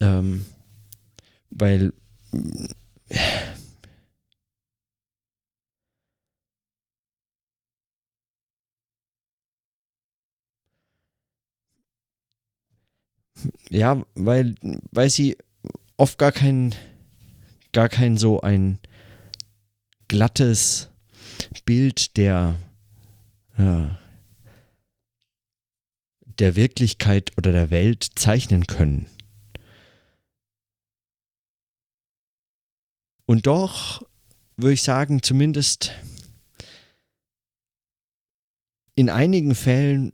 ähm, 0.00 0.46
weil 1.50 1.92
ja, 13.70 14.02
weil, 14.14 14.54
weil 14.90 15.10
sie 15.10 15.36
oft 15.96 16.18
gar 16.18 16.32
kein, 16.32 16.74
gar 17.72 17.88
kein 17.88 18.16
so 18.16 18.40
ein 18.40 18.78
glattes 20.08 20.88
Bild 21.64 22.16
der, 22.16 22.56
ja, 23.58 23.98
der 26.38 26.56
Wirklichkeit 26.56 27.36
oder 27.36 27.52
der 27.52 27.70
Welt 27.70 28.08
zeichnen 28.14 28.66
können. 28.66 29.06
Und 33.26 33.46
doch 33.46 34.06
würde 34.56 34.72
ich 34.72 34.82
sagen, 34.82 35.22
zumindest 35.22 35.92
in 38.94 39.10
einigen 39.10 39.54
Fällen 39.54 40.12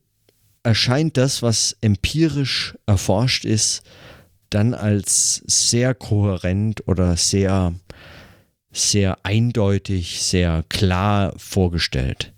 erscheint 0.64 1.16
das, 1.16 1.42
was 1.42 1.76
empirisch 1.80 2.76
erforscht 2.86 3.44
ist, 3.44 3.82
dann 4.50 4.74
als 4.74 5.42
sehr 5.46 5.94
kohärent 5.94 6.86
oder 6.88 7.16
sehr, 7.16 7.74
sehr 8.72 9.18
eindeutig, 9.24 10.22
sehr 10.22 10.64
klar 10.68 11.34
vorgestellt. 11.36 12.32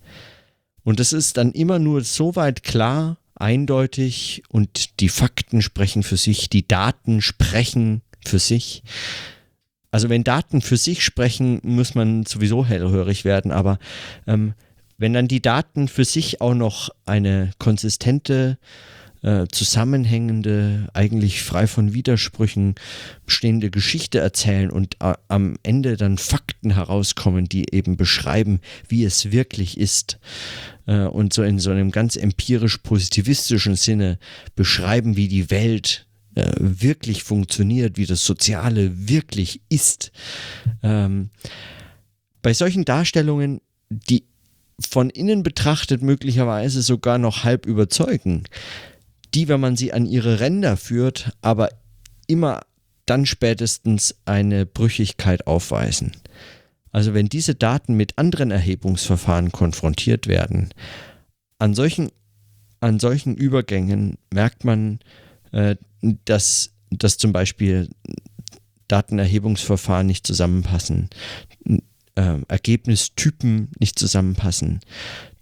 Und 0.83 1.01
es 1.01 1.13
ist 1.13 1.37
dann 1.37 1.53
immer 1.53 1.79
nur 1.79 2.03
so 2.03 2.37
weit 2.37 2.63
klar, 2.63 3.19
eindeutig 3.35 4.43
und 4.49 5.01
die 5.01 5.09
Fakten 5.09 5.63
sprechen 5.63 6.03
für 6.03 6.17
sich, 6.17 6.49
die 6.49 6.67
Daten 6.67 7.21
sprechen 7.21 8.03
für 8.25 8.39
sich. 8.39 8.83
Also 9.91 10.09
wenn 10.09 10.25
Daten 10.25 10.63
für 10.63 10.77
sich 10.77 11.05
sprechen, 11.05 11.61
muss 11.63 11.95
man 11.95 12.25
sowieso 12.25 12.65
hellhörig 12.65 13.25
werden, 13.25 13.51
aber 13.51 13.79
ähm, 14.27 14.55
wenn 14.99 15.13
dann 15.13 15.29
die 15.29 15.43
Daten 15.43 15.89
für 15.89 16.05
sich 16.05 16.41
auch 16.41 16.55
noch 16.55 16.91
eine 17.05 17.51
konsistente, 17.59 18.59
äh, 19.23 19.47
zusammenhängende, 19.51 20.89
eigentlich 20.95 21.43
frei 21.43 21.67
von 21.67 21.93
Widersprüchen 21.93 22.75
bestehende 23.25 23.71
Geschichte 23.71 24.21
erzählen 24.21 24.71
und 24.71 24.97
äh, 25.01 25.15
am 25.29 25.57
Ende 25.63 25.97
dann 25.97 26.19
Fakten 26.19 26.71
herauskommen, 26.75 27.49
die 27.49 27.75
eben 27.75 27.97
beschreiben, 27.97 28.61
wie 28.89 29.05
es 29.05 29.33
wirklich 29.33 29.79
ist 29.79 30.19
äh, 30.87 31.07
und 31.07 31.33
so 31.33 31.43
in 31.43 31.59
so 31.59 31.71
einem 31.71 31.91
ganz 31.91 32.17
empirisch 32.17 32.79
positivistischen 32.79 33.75
Sinne 33.75 34.19
beschreiben, 34.55 35.17
wie 35.17 35.29
die 35.29 35.51
Welt 35.51 36.07
äh, 36.37 36.53
wirklich 36.59 37.25
funktioniert, 37.25 37.97
wie 37.97 38.07
das 38.07 38.25
Soziale 38.25 39.09
wirklich 39.09 39.61
ist. 39.69 40.13
Ähm, 40.83 41.31
bei 42.43 42.55
solchen 42.55 42.85
Darstellungen, 42.85 43.61
die 43.89 44.25
von 44.81 45.11
innen 45.11 45.43
betrachtet 45.43 46.03
möglicherweise 46.03 46.83
sogar 46.83 47.19
noch 47.19 47.45
halb 47.45 47.67
überzeugen, 47.67 48.45
die, 49.35 49.49
wenn 49.49 49.61
man 49.61 49.77
sie 49.77 49.93
an 49.93 50.07
ihre 50.07 50.41
Ränder 50.41 50.77
führt, 50.77 51.33
aber 51.41 51.71
immer 52.27 52.61
dann 53.07 53.25
spätestens 53.25 54.17
eine 54.25 54.67
Brüchigkeit 54.67 55.47
aufweisen. 55.47 56.13
Also 56.93 57.15
wenn 57.15 57.29
diese 57.29 57.55
Daten 57.55 57.95
mit 57.95 58.19
anderen 58.19 58.51
Erhebungsverfahren 58.51 59.53
konfrontiert 59.53 60.27
werden, 60.27 60.71
an 61.59 61.75
solchen, 61.75 62.11
an 62.81 62.99
solchen 62.99 63.37
Übergängen 63.37 64.19
merkt 64.33 64.65
man, 64.65 64.99
äh, 65.53 65.77
dass, 66.25 66.73
dass 66.91 67.19
zum 67.19 67.33
Beispiel 67.33 67.89
Datenerhebungsverfahren 68.89 70.07
nicht 70.07 70.27
zusammenpassen, 70.27 71.11
äh, 72.17 72.39
Ergebnistypen 72.49 73.69
nicht 73.79 73.99
zusammenpassen. 73.99 74.81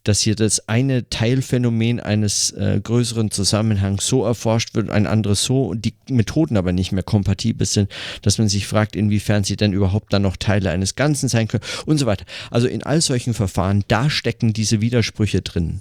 Dass 0.03 0.21
hier 0.21 0.35
das 0.35 0.69
eine 0.69 1.09
Teilphänomen 1.09 1.99
eines 1.99 2.51
äh, 2.51 2.79
größeren 2.79 3.31
Zusammenhangs 3.31 4.07
so 4.07 4.23
erforscht 4.23 4.75
wird, 4.75 4.91
ein 4.91 5.07
anderes 5.07 5.45
so 5.45 5.69
und 5.69 5.87
die 5.87 5.95
Methoden 6.11 6.59
aber 6.59 6.73
nicht 6.73 6.93
mehr 6.93 7.03
kompatibel 7.03 7.67
sind, 7.67 7.91
dass 8.21 8.37
man 8.37 8.51
sich 8.51 8.67
fragt, 8.67 8.97
inwiefern 8.97 9.45
sie 9.45 9.57
denn 9.57 9.73
überhaupt 9.73 10.13
dann 10.13 10.21
noch 10.21 10.37
Teile 10.37 10.69
eines 10.69 10.95
Ganzen 10.95 11.31
sein 11.31 11.49
können 11.49 11.65
und 11.87 11.97
so 11.97 12.05
weiter. 12.05 12.27
Also 12.51 12.67
in 12.67 12.83
all 12.83 13.01
solchen 13.01 13.33
Verfahren, 13.33 13.83
da 13.89 14.11
stecken 14.11 14.53
diese 14.53 14.83
Widersprüche 14.83 15.41
drin. 15.41 15.81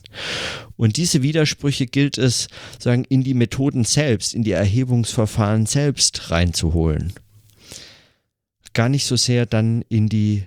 Und 0.78 0.96
diese 0.96 1.22
Widersprüche 1.22 1.86
gilt 1.86 2.18
es, 2.18 2.48
sagen, 2.80 3.04
in 3.10 3.26
die 3.26 3.34
Methoden 3.34 3.84
selbst, 3.84 4.34
in 4.34 4.44
die 4.44 4.52
Erhebungsverfahren 4.52 5.66
selbst 5.66 6.32
reinzuholen. 6.32 7.12
Gar 8.74 8.88
nicht 8.88 9.06
so 9.06 9.18
sehr 9.18 9.46
dann 9.46 9.84
in 9.90 10.08
die 10.08 10.46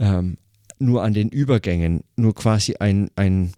ähm, 0.00 0.36
nur 0.78 1.02
an 1.02 1.14
den 1.14 1.28
Übergängen, 1.28 2.02
nur 2.16 2.34
quasi 2.34 2.76
ein, 2.76 3.10
ein 3.14 3.52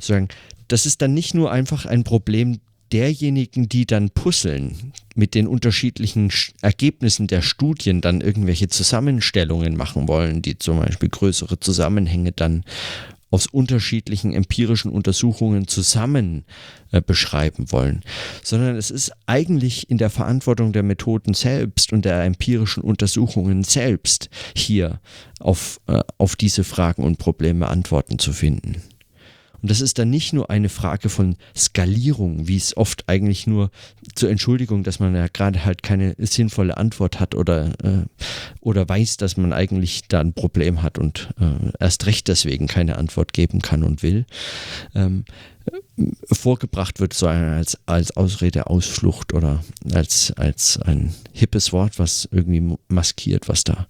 sagen, 0.00 0.28
das 0.68 0.86
ist 0.86 1.00
dann 1.00 1.14
nicht 1.14 1.34
nur 1.34 1.50
einfach 1.50 1.86
ein 1.86 2.04
Problem 2.04 2.60
derjenigen, 2.92 3.68
die 3.68 3.86
dann 3.86 4.10
puzzeln, 4.10 4.92
mit 5.14 5.34
den 5.34 5.46
unterschiedlichen 5.46 6.30
Ergebnissen 6.60 7.26
der 7.26 7.42
Studien 7.42 8.00
dann 8.00 8.20
irgendwelche 8.20 8.68
Zusammenstellungen 8.68 9.76
machen 9.76 10.06
wollen, 10.08 10.42
die 10.42 10.58
zum 10.58 10.80
Beispiel 10.80 11.08
größere 11.08 11.58
Zusammenhänge 11.58 12.32
dann 12.32 12.64
aus 13.34 13.48
unterschiedlichen 13.48 14.32
empirischen 14.32 14.92
Untersuchungen 14.92 15.66
zusammen 15.66 16.44
äh, 16.92 17.02
beschreiben 17.02 17.72
wollen, 17.72 18.04
sondern 18.44 18.76
es 18.76 18.92
ist 18.92 19.10
eigentlich 19.26 19.90
in 19.90 19.98
der 19.98 20.08
Verantwortung 20.08 20.72
der 20.72 20.84
Methoden 20.84 21.34
selbst 21.34 21.92
und 21.92 22.04
der 22.04 22.22
empirischen 22.22 22.84
Untersuchungen 22.84 23.64
selbst 23.64 24.30
hier 24.54 25.00
auf, 25.40 25.80
äh, 25.88 25.98
auf 26.16 26.36
diese 26.36 26.62
Fragen 26.62 27.02
und 27.02 27.18
Probleme 27.18 27.66
Antworten 27.66 28.20
zu 28.20 28.32
finden. 28.32 28.80
Und 29.64 29.70
das 29.70 29.80
ist 29.80 29.98
dann 29.98 30.10
nicht 30.10 30.34
nur 30.34 30.50
eine 30.50 30.68
Frage 30.68 31.08
von 31.08 31.36
Skalierung, 31.56 32.46
wie 32.46 32.58
es 32.58 32.76
oft 32.76 33.08
eigentlich 33.08 33.46
nur 33.46 33.70
zur 34.14 34.28
Entschuldigung, 34.28 34.82
dass 34.82 35.00
man 35.00 35.14
ja 35.14 35.26
gerade 35.26 35.64
halt 35.64 35.82
keine 35.82 36.14
sinnvolle 36.18 36.76
Antwort 36.76 37.18
hat 37.18 37.34
oder, 37.34 37.68
äh, 37.82 38.04
oder 38.60 38.86
weiß, 38.86 39.16
dass 39.16 39.38
man 39.38 39.54
eigentlich 39.54 40.02
da 40.06 40.20
ein 40.20 40.34
Problem 40.34 40.82
hat 40.82 40.98
und 40.98 41.30
äh, 41.40 41.72
erst 41.80 42.04
recht 42.04 42.28
deswegen 42.28 42.66
keine 42.66 42.98
Antwort 42.98 43.32
geben 43.32 43.62
kann 43.62 43.84
und 43.84 44.02
will. 44.02 44.26
Ähm, 44.94 45.24
vorgebracht 46.30 47.00
wird, 47.00 47.14
so 47.14 47.26
als, 47.26 47.78
als 47.86 48.14
Ausrede, 48.18 48.66
Ausflucht 48.66 49.32
oder 49.32 49.64
als, 49.94 50.30
als 50.36 50.78
ein 50.82 51.14
hippes 51.32 51.72
Wort, 51.72 51.98
was 51.98 52.28
irgendwie 52.30 52.76
maskiert, 52.88 53.48
was 53.48 53.64
da 53.64 53.86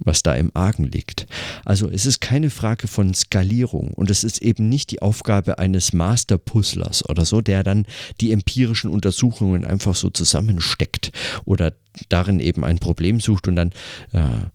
was 0.00 0.22
da 0.22 0.34
im 0.34 0.50
Argen 0.54 0.84
liegt. 0.84 1.26
Also 1.64 1.88
es 1.90 2.06
ist 2.06 2.20
keine 2.20 2.50
Frage 2.50 2.88
von 2.88 3.14
Skalierung 3.14 3.92
und 3.92 4.10
es 4.10 4.24
ist 4.24 4.42
eben 4.42 4.68
nicht 4.68 4.90
die 4.90 5.02
Aufgabe 5.02 5.58
eines 5.58 5.92
Masterpuzzlers 5.92 7.08
oder 7.08 7.24
so, 7.24 7.40
der 7.40 7.64
dann 7.64 7.86
die 8.20 8.32
empirischen 8.32 8.90
Untersuchungen 8.90 9.64
einfach 9.64 9.94
so 9.94 10.10
zusammensteckt 10.10 11.12
oder 11.44 11.72
darin 12.08 12.40
eben 12.40 12.64
ein 12.64 12.78
Problem 12.78 13.20
sucht 13.20 13.48
und 13.48 13.56
dann 13.56 13.72
äh, 14.12 14.46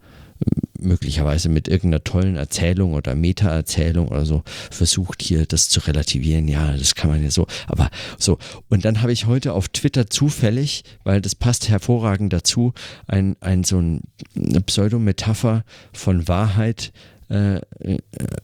möglicherweise 0.82 1.50
mit 1.50 1.68
irgendeiner 1.68 2.04
tollen 2.04 2.36
Erzählung 2.36 2.94
oder 2.94 3.16
Meta-Erzählung 3.16 4.08
oder 4.08 4.26
so 4.26 4.44
versucht 4.72 5.22
hier 5.22 5.46
das 5.46 5.70
zu 5.70 5.80
relativieren. 5.82 6.48
Ja, 6.48 6.76
das 6.76 6.96
kann 6.96 7.10
man 7.10 7.24
ja 7.24 7.32
so. 7.32 7.48
Aber 7.68 7.90
so. 8.18 8.38
Und 8.70 8.84
dann 8.84 9.02
habe 9.02 9.14
ich 9.14 9.28
heute 9.28 9.54
auf 9.54 9.70
Twitter 9.70 10.10
zufällig, 10.10 10.84
weil 11.04 11.22
das 11.22 11.36
passt 11.36 11.70
hervorragend 11.70 12.34
dazu, 12.34 12.74
ein, 13.08 13.36
ein 13.40 13.64
so 13.64 13.80
ein, 13.80 14.02
eine 14.36 14.62
Pseudometapher 14.62 15.64
von 15.94 16.28
Wahrheit 16.28 16.92
äh, 17.30 17.62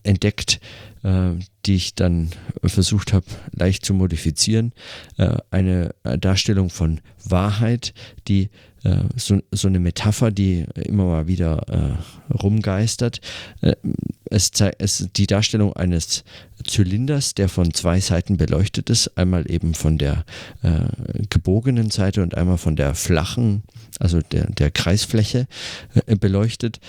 entdeckt, 0.03 0.59
äh, 1.03 1.31
die 1.65 1.75
ich 1.75 1.95
dann 1.95 2.29
versucht 2.63 3.13
habe, 3.13 3.25
leicht 3.51 3.83
zu 3.83 3.93
modifizieren. 3.93 4.73
Äh, 5.17 5.37
eine 5.51 5.95
Darstellung 6.03 6.69
von 6.69 7.01
Wahrheit, 7.25 7.93
die 8.27 8.43
äh, 8.43 8.49
so, 9.15 9.39
so, 9.51 9.67
eine 9.67 9.79
Metapher, 9.79 10.31
die 10.31 10.65
immer 10.75 11.05
mal 11.05 11.27
wieder 11.27 11.63
äh, 11.67 12.33
rumgeistert. 12.33 13.21
Äh, 13.61 13.75
es, 14.25 14.51
es 14.77 15.09
die 15.15 15.27
Darstellung 15.27 15.73
eines 15.73 16.23
Zylinders, 16.63 17.33
der 17.33 17.49
von 17.49 17.73
zwei 17.73 17.99
Seiten 17.99 18.37
beleuchtet 18.37 18.89
ist. 18.89 19.17
Einmal 19.17 19.49
eben 19.49 19.73
von 19.73 19.97
der 19.97 20.25
äh, 20.61 20.81
gebogenen 21.29 21.89
Seite 21.89 22.21
und 22.21 22.35
einmal 22.35 22.57
von 22.57 22.75
der 22.75 22.95
flachen, 22.95 23.63
also 23.99 24.21
der, 24.21 24.51
der 24.51 24.71
Kreisfläche 24.71 25.47
beleuchtet 26.19 26.79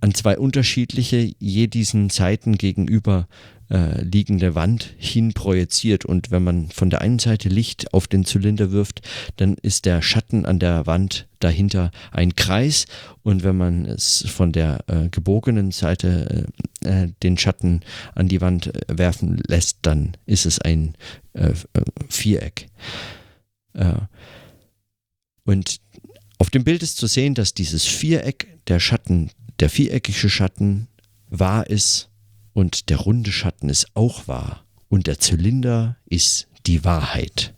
an 0.00 0.14
zwei 0.14 0.38
unterschiedliche, 0.38 1.32
je 1.38 1.66
diesen 1.66 2.10
Seiten 2.10 2.56
gegenüber 2.56 3.26
äh, 3.70 4.02
liegende 4.02 4.54
Wand 4.54 4.94
hin 4.96 5.32
projiziert. 5.34 6.04
Und 6.04 6.30
wenn 6.30 6.42
man 6.42 6.70
von 6.70 6.90
der 6.90 7.00
einen 7.00 7.18
Seite 7.18 7.48
Licht 7.48 7.92
auf 7.92 8.06
den 8.06 8.24
Zylinder 8.24 8.72
wirft, 8.72 9.02
dann 9.36 9.54
ist 9.54 9.84
der 9.84 10.02
Schatten 10.02 10.46
an 10.46 10.58
der 10.58 10.86
Wand 10.86 11.28
dahinter 11.40 11.90
ein 12.10 12.34
Kreis. 12.34 12.86
Und 13.22 13.42
wenn 13.42 13.56
man 13.56 13.84
es 13.84 14.24
von 14.28 14.52
der 14.52 14.84
äh, 14.86 15.08
gebogenen 15.10 15.70
Seite 15.70 16.46
äh, 16.84 17.04
äh 17.04 17.12
den 17.22 17.36
Schatten 17.36 17.80
an 18.14 18.28
die 18.28 18.40
Wand 18.40 18.74
äh, 18.74 18.98
werfen 18.98 19.40
lässt, 19.46 19.78
dann 19.82 20.16
ist 20.26 20.46
es 20.46 20.58
ein 20.60 20.94
äh, 21.34 21.52
Viereck. 22.08 22.68
und 25.44 25.80
auf 26.38 26.50
dem 26.50 26.64
Bild 26.64 26.82
ist 26.82 26.96
zu 26.96 27.06
sehen, 27.06 27.34
dass 27.34 27.54
dieses 27.54 27.84
Viereck, 27.84 28.58
der 28.66 28.80
Schatten, 28.80 29.30
der 29.60 29.70
viereckige 29.70 30.28
Schatten 30.28 30.88
wahr 31.28 31.68
ist 31.68 32.08
und 32.52 32.90
der 32.90 32.98
runde 32.98 33.32
Schatten 33.32 33.68
ist 33.68 33.88
auch 33.94 34.28
wahr 34.28 34.64
und 34.88 35.06
der 35.06 35.18
Zylinder 35.18 35.96
ist 36.06 36.48
die 36.66 36.84
Wahrheit. 36.84 37.54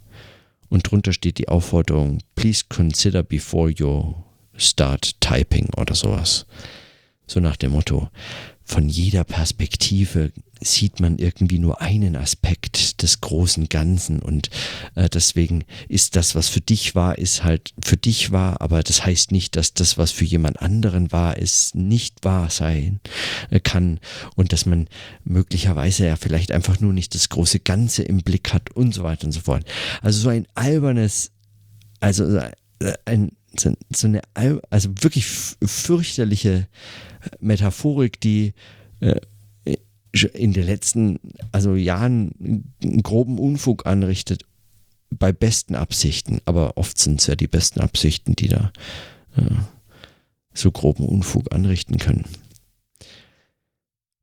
Und 0.68 0.90
drunter 0.90 1.12
steht 1.12 1.38
die 1.38 1.48
Aufforderung, 1.48 2.18
please 2.36 2.64
consider 2.68 3.22
before 3.22 3.70
you 3.70 4.14
start 4.56 5.20
typing 5.20 5.68
oder 5.76 5.94
sowas. 5.94 6.46
So 7.26 7.40
nach 7.40 7.56
dem 7.56 7.72
Motto, 7.72 8.08
von 8.64 8.88
jeder 8.88 9.24
Perspektive 9.24 10.32
sieht 10.60 11.00
man 11.00 11.18
irgendwie 11.18 11.58
nur 11.58 11.80
einen 11.80 12.16
Aspekt 12.16 13.02
des 13.02 13.20
großen 13.20 13.68
Ganzen 13.68 14.20
und 14.20 14.50
äh, 14.94 15.08
deswegen 15.08 15.64
ist 15.88 16.16
das, 16.16 16.34
was 16.34 16.48
für 16.48 16.60
dich 16.60 16.94
wahr 16.94 17.18
ist, 17.18 17.44
halt 17.44 17.72
für 17.82 17.96
dich 17.96 18.30
wahr, 18.30 18.60
aber 18.60 18.82
das 18.82 19.04
heißt 19.04 19.32
nicht, 19.32 19.56
dass 19.56 19.74
das, 19.74 19.98
was 19.98 20.10
für 20.10 20.24
jemand 20.24 20.60
anderen 20.60 21.12
wahr 21.12 21.38
ist, 21.38 21.74
nicht 21.74 22.24
wahr 22.24 22.50
sein 22.50 23.00
äh, 23.50 23.60
kann 23.60 24.00
und 24.36 24.52
dass 24.52 24.66
man 24.66 24.88
möglicherweise 25.24 26.06
ja 26.06 26.16
vielleicht 26.16 26.52
einfach 26.52 26.80
nur 26.80 26.92
nicht 26.92 27.14
das 27.14 27.28
große 27.28 27.60
Ganze 27.60 28.02
im 28.02 28.18
Blick 28.22 28.52
hat 28.52 28.70
und 28.70 28.94
so 28.94 29.02
weiter 29.02 29.26
und 29.26 29.32
so 29.32 29.40
fort. 29.40 29.64
Also 30.02 30.20
so 30.20 30.28
ein 30.28 30.46
albernes, 30.54 31.32
also 32.00 32.36
äh, 32.36 32.52
ein 33.04 33.32
so, 33.58 34.06
eine 34.06 34.22
also 34.70 34.90
wirklich 35.00 35.26
fürchterliche 35.26 36.68
Metaphorik, 37.40 38.20
die 38.20 38.54
äh, 39.00 39.20
in 40.12 40.52
den 40.52 40.64
letzten 40.64 41.20
also 41.52 41.76
Jahren 41.76 42.32
einen 42.82 43.02
groben 43.02 43.38
Unfug 43.38 43.86
anrichtet, 43.86 44.44
bei 45.10 45.32
besten 45.32 45.74
Absichten. 45.74 46.40
Aber 46.44 46.76
oft 46.76 46.98
sind 46.98 47.20
es 47.20 47.26
ja 47.26 47.36
die 47.36 47.48
besten 47.48 47.80
Absichten, 47.80 48.34
die 48.36 48.48
da 48.48 48.72
äh, 49.36 49.42
so 50.54 50.70
groben 50.70 51.06
Unfug 51.06 51.52
anrichten 51.54 51.98
können. 51.98 52.24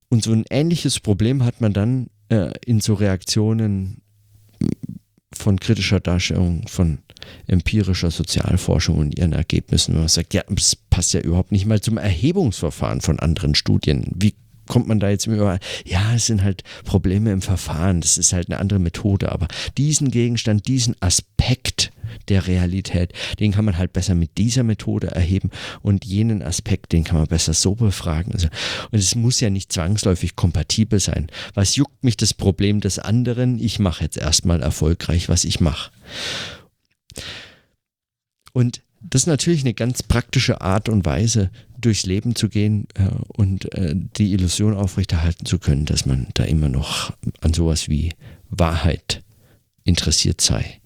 Und 0.09 0.23
so 0.23 0.31
ein 0.31 0.45
ähnliches 0.49 0.99
Problem 0.99 1.43
hat 1.43 1.61
man 1.61 1.73
dann 1.73 2.09
äh, 2.29 2.51
in 2.65 2.79
so 2.79 2.93
Reaktionen 2.93 4.01
von 5.33 5.59
kritischer 5.59 5.99
Darstellung 5.99 6.67
von 6.67 6.99
empirischer 7.47 8.11
Sozialforschung 8.11 8.97
und 8.97 9.17
ihren 9.17 9.33
Ergebnissen, 9.33 9.95
man 9.95 10.07
sagt, 10.07 10.33
ja, 10.33 10.43
das 10.49 10.75
passt 10.75 11.13
ja 11.13 11.19
überhaupt 11.19 11.51
nicht 11.51 11.65
mal 11.65 11.81
zum 11.81 11.97
Erhebungsverfahren 11.97 13.01
von 13.01 13.19
anderen 13.19 13.53
Studien. 13.53 14.11
Wie 14.15 14.35
kommt 14.67 14.87
man 14.87 14.99
da 14.99 15.09
jetzt 15.09 15.27
immer, 15.27 15.59
ja, 15.85 16.13
es 16.13 16.27
sind 16.27 16.43
halt 16.43 16.63
Probleme 16.85 17.31
im 17.31 17.41
Verfahren, 17.41 18.01
das 18.01 18.17
ist 18.17 18.33
halt 18.33 18.49
eine 18.49 18.59
andere 18.59 18.79
Methode, 18.79 19.31
aber 19.31 19.47
diesen 19.77 20.11
Gegenstand, 20.11 20.67
diesen 20.67 20.95
Aspekt 21.01 21.91
der 22.29 22.47
Realität, 22.47 23.13
den 23.39 23.51
kann 23.51 23.65
man 23.65 23.77
halt 23.77 23.93
besser 23.93 24.15
mit 24.15 24.37
dieser 24.37 24.63
Methode 24.63 25.07
erheben 25.07 25.51
und 25.81 26.05
jenen 26.05 26.41
Aspekt, 26.41 26.93
den 26.93 27.03
kann 27.03 27.17
man 27.17 27.27
besser 27.27 27.53
so 27.53 27.75
befragen. 27.75 28.33
Also, 28.33 28.47
und 28.91 28.99
es 28.99 29.15
muss 29.15 29.39
ja 29.39 29.49
nicht 29.49 29.71
zwangsläufig 29.71 30.35
kompatibel 30.35 30.99
sein. 30.99 31.27
Was 31.53 31.75
juckt 31.75 32.03
mich 32.03 32.17
das 32.17 32.33
Problem 32.33 32.79
des 32.79 32.99
anderen? 32.99 33.59
Ich 33.59 33.79
mache 33.79 34.03
jetzt 34.03 34.17
erstmal 34.17 34.61
erfolgreich, 34.61 35.29
was 35.29 35.43
ich 35.45 35.59
mache. 35.59 35.91
Und 38.53 38.81
das 39.01 39.23
ist 39.23 39.27
natürlich 39.27 39.61
eine 39.61 39.73
ganz 39.73 40.03
praktische 40.03 40.61
Art 40.61 40.89
und 40.89 41.05
Weise, 41.05 41.51
durchs 41.79 42.05
Leben 42.05 42.35
zu 42.35 42.49
gehen 42.49 42.87
äh, 42.95 43.09
und 43.27 43.73
äh, 43.73 43.93
die 43.95 44.33
Illusion 44.33 44.73
aufrechterhalten 44.73 45.45
zu 45.45 45.59
können, 45.59 45.85
dass 45.85 46.05
man 46.05 46.27
da 46.33 46.43
immer 46.43 46.69
noch 46.69 47.13
an 47.41 47.53
sowas 47.53 47.87
wie 47.89 48.13
Wahrheit 48.49 49.23
interessiert 49.83 50.41
sei. 50.41 50.81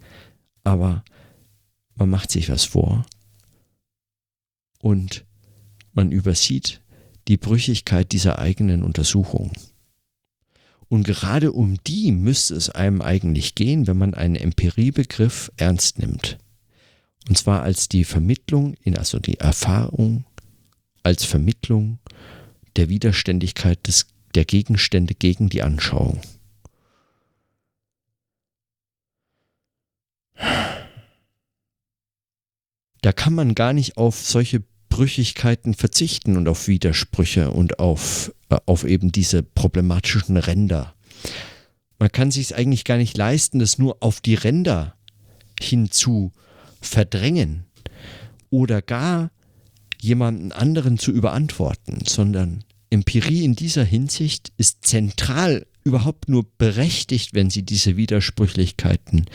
Aber 0.64 1.04
man 1.96 2.10
macht 2.10 2.32
sich 2.32 2.50
was 2.50 2.64
vor 2.64 3.06
und 4.80 5.26
man 5.94 6.12
übersieht 6.12 6.82
die 7.28 7.38
Brüchigkeit 7.38 8.12
dieser 8.12 8.40
eigenen 8.40 8.84
Untersuchung. 8.84 9.52
Und 10.88 11.06
gerade 11.06 11.54
um 11.54 11.82
die 11.86 12.12
müsste 12.12 12.56
es 12.56 12.70
einem 12.70 13.02
eigentlich 13.02 13.56
gehen, 13.56 13.88
wenn 13.88 13.98
man 13.98 14.14
einen 14.14 14.36
Empiriebegriff 14.36 15.52
ernst 15.56 16.00
nimmt. 16.00 16.38
Und 17.30 17.38
zwar 17.38 17.62
als 17.62 17.88
die 17.88 18.04
Vermittlung, 18.04 18.74
in, 18.84 18.98
also 18.98 19.20
die 19.20 19.40
Erfahrung 19.40 20.26
als 21.04 21.26
Vermittlung 21.26 22.00
der 22.76 22.90
Widerständigkeit 22.90 23.86
des, 23.88 24.08
der 24.36 24.46
Gegenstände 24.46 25.14
gegen 25.14 25.50
die 25.50 25.62
Anschauung. 25.62 26.22
Da 33.02 33.12
kann 33.12 33.34
man 33.34 33.56
gar 33.56 33.74
nicht 33.74 33.98
auf 33.98 34.20
solche 34.24 34.64
Brüchigkeiten 34.90 35.74
verzichten 35.74 36.38
und 36.38 36.48
auf 36.48 36.68
Widersprüche 36.68 37.52
und 37.52 37.80
auf, 37.80 38.32
äh, 38.50 38.58
auf 38.66 38.84
eben 38.84 39.12
diese 39.12 39.42
problematischen 39.42 40.38
Ränder. 40.38 40.94
Man 41.98 42.12
kann 42.12 42.32
sich 42.32 42.48
es 42.48 42.54
eigentlich 42.54 42.84
gar 42.84 42.98
nicht 42.98 43.18
leisten, 43.18 43.60
das 43.60 43.78
nur 43.78 43.98
auf 44.02 44.22
die 44.22 44.36
Ränder 44.36 44.96
hinzu 45.60 46.32
verdrängen 46.82 47.66
oder 48.50 48.82
gar 48.82 49.32
jemanden 50.02 50.52
anderen 50.52 50.98
zu 50.98 51.12
überantworten, 51.12 52.00
sondern 52.08 52.64
Empirie 52.90 53.46
in 53.46 53.56
dieser 53.56 53.84
Hinsicht 53.84 54.52
ist 54.58 54.86
zentral 54.86 55.66
überhaupt 55.84 56.28
nur 56.28 56.46
berechtigt, 56.58 57.34
wenn 57.34 57.50
sie 57.50 57.64
diese 57.64 57.98
Widersprüchlichkeiten 57.98 59.26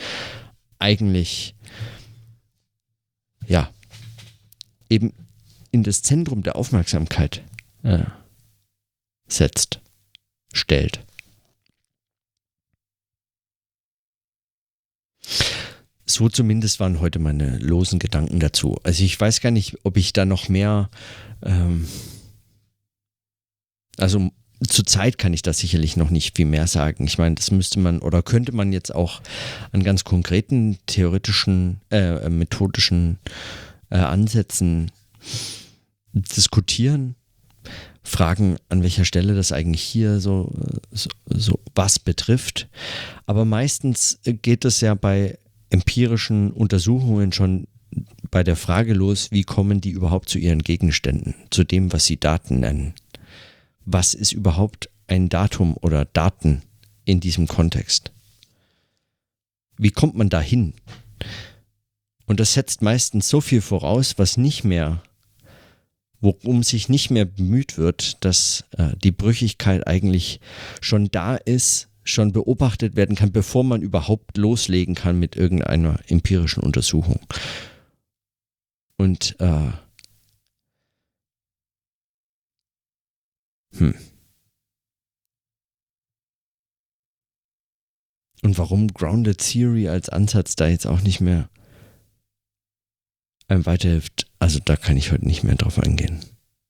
eigentlich 0.77 1.55
ja 3.47 3.71
eben 4.89 5.13
in 5.71 5.83
das 5.83 6.01
Zentrum 6.01 6.43
der 6.43 6.55
Aufmerksamkeit 6.55 7.43
äh, 7.83 8.03
setzt, 9.27 9.79
stellt. 10.53 10.99
So 16.09 16.29
zumindest 16.29 16.79
waren 16.79 17.01
heute 17.01 17.19
meine 17.19 17.57
losen 17.57 17.99
Gedanken 17.99 18.39
dazu. 18.39 18.77
Also 18.83 19.03
ich 19.03 19.19
weiß 19.19 19.41
gar 19.41 19.51
nicht, 19.51 19.77
ob 19.83 19.97
ich 19.97 20.13
da 20.13 20.25
noch 20.25 20.47
mehr. 20.47 20.89
Ähm, 21.43 21.85
also 23.97 24.31
zurzeit 24.65 25.17
kann 25.17 25.33
ich 25.33 25.41
da 25.41 25.51
sicherlich 25.51 25.97
noch 25.97 26.09
nicht 26.09 26.37
viel 26.37 26.45
mehr 26.45 26.67
sagen. 26.67 27.05
Ich 27.05 27.17
meine, 27.17 27.35
das 27.35 27.51
müsste 27.51 27.79
man 27.79 27.99
oder 27.99 28.23
könnte 28.23 28.53
man 28.53 28.71
jetzt 28.71 28.95
auch 28.95 29.21
an 29.73 29.83
ganz 29.83 30.05
konkreten 30.05 30.77
theoretischen, 30.85 31.81
äh, 31.91 32.29
methodischen 32.29 33.19
äh, 33.89 33.97
Ansätzen 33.97 34.91
diskutieren. 36.13 37.15
Fragen, 38.01 38.55
an 38.69 38.81
welcher 38.81 39.03
Stelle 39.03 39.35
das 39.35 39.51
eigentlich 39.51 39.83
hier 39.83 40.21
so, 40.21 40.53
so, 40.91 41.09
so 41.25 41.59
was 41.75 41.99
betrifft. 41.99 42.69
Aber 43.25 43.43
meistens 43.43 44.19
geht 44.23 44.63
es 44.63 44.79
ja 44.79 44.95
bei 44.95 45.37
empirischen 45.69 46.51
Untersuchungen 46.51 47.31
schon 47.31 47.67
bei 48.29 48.43
der 48.43 48.55
Frage 48.55 48.93
los, 48.93 49.31
wie 49.31 49.43
kommen 49.43 49.81
die 49.81 49.91
überhaupt 49.91 50.29
zu 50.29 50.37
ihren 50.37 50.63
Gegenständen, 50.63 51.35
zu 51.49 51.63
dem, 51.63 51.93
was 51.93 52.05
sie 52.05 52.19
Daten 52.19 52.59
nennen. 52.59 52.93
Was 53.85 54.13
ist 54.13 54.33
überhaupt 54.33 54.89
ein 55.07 55.29
Datum 55.29 55.77
oder 55.77 56.05
Daten 56.05 56.61
in 57.05 57.19
diesem 57.19 57.47
Kontext? 57.47 58.11
Wie 59.77 59.91
kommt 59.91 60.15
man 60.15 60.29
da 60.29 60.41
hin? 60.41 60.73
Und 62.25 62.39
das 62.41 62.53
setzt 62.53 62.81
meistens 62.81 63.29
so 63.29 63.39
viel 63.39 63.61
voraus, 63.61 64.15
was 64.17 64.35
nicht 64.35 64.63
mehr 64.65 65.01
worum 66.19 66.63
sich 66.63 66.89
nicht 66.89 67.09
mehr 67.09 67.25
bemüht 67.25 67.77
wird, 67.77 68.23
dass 68.25 68.65
äh, 68.77 68.95
die 69.03 69.11
Brüchigkeit 69.11 69.87
eigentlich 69.87 70.39
schon 70.81 71.09
da 71.11 71.35
ist, 71.35 71.89
schon 72.09 72.31
beobachtet 72.31 72.95
werden 72.95 73.15
kann, 73.15 73.31
bevor 73.31 73.63
man 73.63 73.81
überhaupt 73.81 74.37
loslegen 74.37 74.95
kann 74.95 75.19
mit 75.19 75.35
irgendeiner 75.35 75.99
empirischen 76.07 76.63
Untersuchung. 76.63 77.19
Und 78.97 79.35
äh, 79.39 79.71
hm. 83.77 83.93
Und 88.43 88.57
warum 88.57 88.87
Grounded 88.93 89.39
Theory 89.39 89.89
als 89.89 90.09
Ansatz 90.09 90.55
da 90.55 90.67
jetzt 90.67 90.85
auch 90.85 91.01
nicht 91.01 91.19
mehr 91.19 91.49
einem 93.47 93.65
weiterhilft, 93.65 94.27
also 94.39 94.59
da 94.63 94.75
kann 94.75 94.97
ich 94.97 95.11
heute 95.11 95.25
nicht 95.25 95.43
mehr 95.43 95.55
drauf 95.55 95.79
eingehen. 95.79 96.19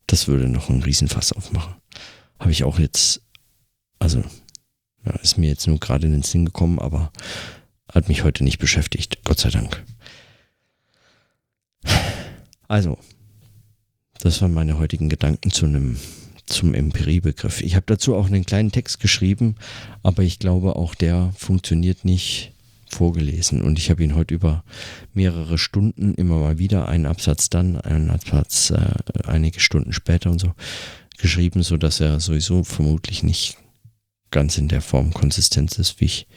Das 0.08 0.28
würde 0.28 0.48
noch 0.48 0.70
einen 0.70 0.84
Riesenfass 0.84 1.34
aufmachen. 1.34 1.76
Habe 2.40 2.52
ich 2.52 2.64
auch 2.64 2.80
jetzt, 2.80 3.22
also 4.00 4.24
ja, 5.06 5.14
ist 5.22 5.38
mir 5.38 5.50
jetzt 5.50 5.68
nur 5.68 5.80
gerade 5.80 6.08
in 6.08 6.14
den 6.14 6.24
Sinn 6.24 6.46
gekommen, 6.46 6.80
aber 6.80 7.12
hat 7.92 8.10
mich 8.10 8.24
heute 8.24 8.44
nicht 8.44 8.60
beschäftigt, 8.60 9.20
Gott 9.24 9.40
sei 9.40 9.50
Dank. 9.50 9.84
Also, 12.68 12.98
das 14.20 14.42
waren 14.42 14.54
meine 14.54 14.78
heutigen 14.78 15.10
Gedanken 15.10 15.52
zu 15.52 15.66
einem 15.66 15.98
zum 16.48 16.74
Empiriebegriff. 16.74 17.62
Ich 17.62 17.76
habe 17.76 17.86
dazu 17.88 18.16
auch 18.16 18.28
einen 18.28 18.46
kleinen 18.46 18.72
Text 18.72 19.00
geschrieben, 19.00 19.56
aber 20.02 20.24
ich 20.24 20.40
glaube 20.40 20.76
auch 20.76 20.96
der 20.96 21.34
funktioniert 21.38 22.06
nicht 22.06 22.54
vorgelesen 22.90 23.62
und 23.62 23.78
ich 23.78 23.90
habe 23.90 24.04
ihn 24.04 24.16
heute 24.16 24.34
über 24.34 24.64
mehrere 25.14 25.58
Stunden 25.58 26.14
immer 26.16 26.40
mal 26.40 26.58
wieder 26.58 26.88
einen 26.88 27.06
Absatz 27.06 27.50
dann, 27.50 27.80
einen 27.82 28.10
Absatz 28.10 28.70
äh, 28.72 28.94
einige 29.26 29.60
Stunden 29.60 29.92
später 29.92 30.32
und 30.32 30.40
so 30.40 30.54
geschrieben, 31.18 31.64
so 31.64 31.76
dass 31.76 32.00
er 32.00 32.22
sowieso 32.22 32.64
vermutlich 32.64 33.24
nicht 33.24 33.58
ganz 34.32 34.58
in 34.58 34.68
der 34.68 34.82
Form 34.82 35.14
Konsistenz 35.14 35.78
ist, 35.78 36.00
wie 36.02 36.06
ich 36.06 36.28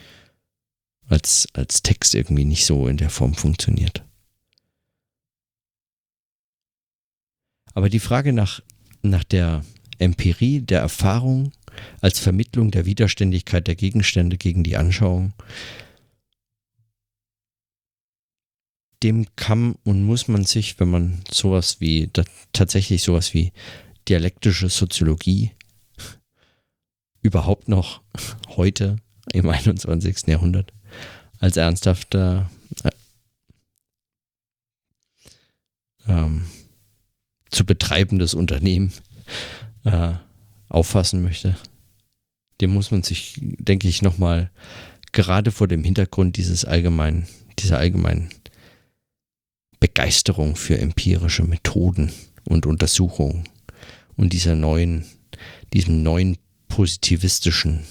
als, 1.08 1.48
als 1.52 1.82
Text 1.82 2.14
irgendwie 2.14 2.44
nicht 2.44 2.64
so 2.64 2.86
in 2.86 2.96
der 2.96 3.10
Form 3.10 3.34
funktioniert. 3.34 4.04
Aber 7.74 7.88
die 7.88 8.00
Frage 8.00 8.32
nach, 8.32 8.60
nach 9.02 9.24
der 9.24 9.64
Empirie, 9.98 10.60
der 10.60 10.80
Erfahrung 10.80 11.52
als 12.00 12.18
Vermittlung 12.18 12.70
der 12.70 12.86
Widerständigkeit 12.86 13.66
der 13.66 13.76
Gegenstände 13.76 14.38
gegen 14.38 14.64
die 14.64 14.76
Anschauung, 14.76 15.32
dem 19.02 19.26
kann 19.36 19.76
und 19.84 20.04
muss 20.04 20.28
man 20.28 20.44
sich, 20.44 20.78
wenn 20.78 20.90
man 20.90 21.22
sowas 21.30 21.80
wie, 21.80 22.10
tatsächlich 22.52 23.02
sowas 23.02 23.34
wie 23.34 23.52
dialektische 24.08 24.68
Soziologie 24.68 25.52
überhaupt 27.22 27.68
noch 27.68 28.02
heute 28.48 28.96
im 29.32 29.48
21. 29.48 30.26
Jahrhundert 30.26 30.72
als 31.38 31.56
ernsthafter 31.56 32.50
äh, 32.84 32.90
ähm, 36.08 36.46
zu 37.50 37.64
betreibendes 37.64 38.34
Unternehmen 38.34 38.92
äh, 39.84 40.12
auffassen 40.68 41.22
möchte, 41.22 41.56
dem 42.60 42.72
muss 42.72 42.90
man 42.90 43.02
sich, 43.02 43.38
denke 43.40 43.88
ich, 43.88 44.02
nochmal 44.02 44.50
gerade 45.12 45.50
vor 45.50 45.66
dem 45.66 45.82
Hintergrund 45.82 46.36
dieses 46.36 46.64
allgemeinen, 46.64 47.26
dieser 47.58 47.78
allgemeinen 47.78 48.30
Begeisterung 49.80 50.56
für 50.56 50.78
empirische 50.78 51.42
Methoden 51.42 52.12
und 52.44 52.66
Untersuchungen 52.66 53.44
und 54.16 54.32
dieser 54.32 54.54
neuen, 54.54 55.06
diesem 55.72 56.02
neuen 56.02 56.36
positivistischen 56.70 57.84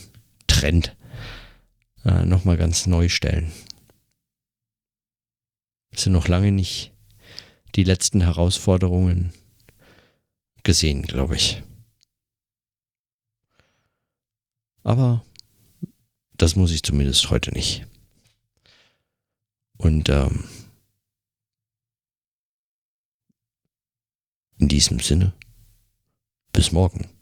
Trend 0.47 0.95
äh, 2.03 2.25
nochmal 2.25 2.57
ganz 2.57 2.87
neu 2.87 3.09
stellen. 3.09 3.51
Es 5.91 6.03
sind 6.03 6.13
noch 6.13 6.27
lange 6.27 6.51
nicht 6.51 6.91
die 7.75 7.83
letzten 7.83 8.21
Herausforderungen 8.21 9.31
gesehen, 10.63 11.03
glaube 11.03 11.35
ich. 11.35 11.61
Aber 14.83 15.23
das 16.33 16.55
muss 16.55 16.71
ich 16.71 16.81
zumindest 16.81 17.29
heute 17.29 17.51
nicht. 17.51 17.85
Und 19.77 20.09
ähm, 20.09 20.45
in 24.57 24.67
diesem 24.67 24.99
Sinne, 24.99 25.33
bis 26.53 26.71
morgen. 26.71 27.18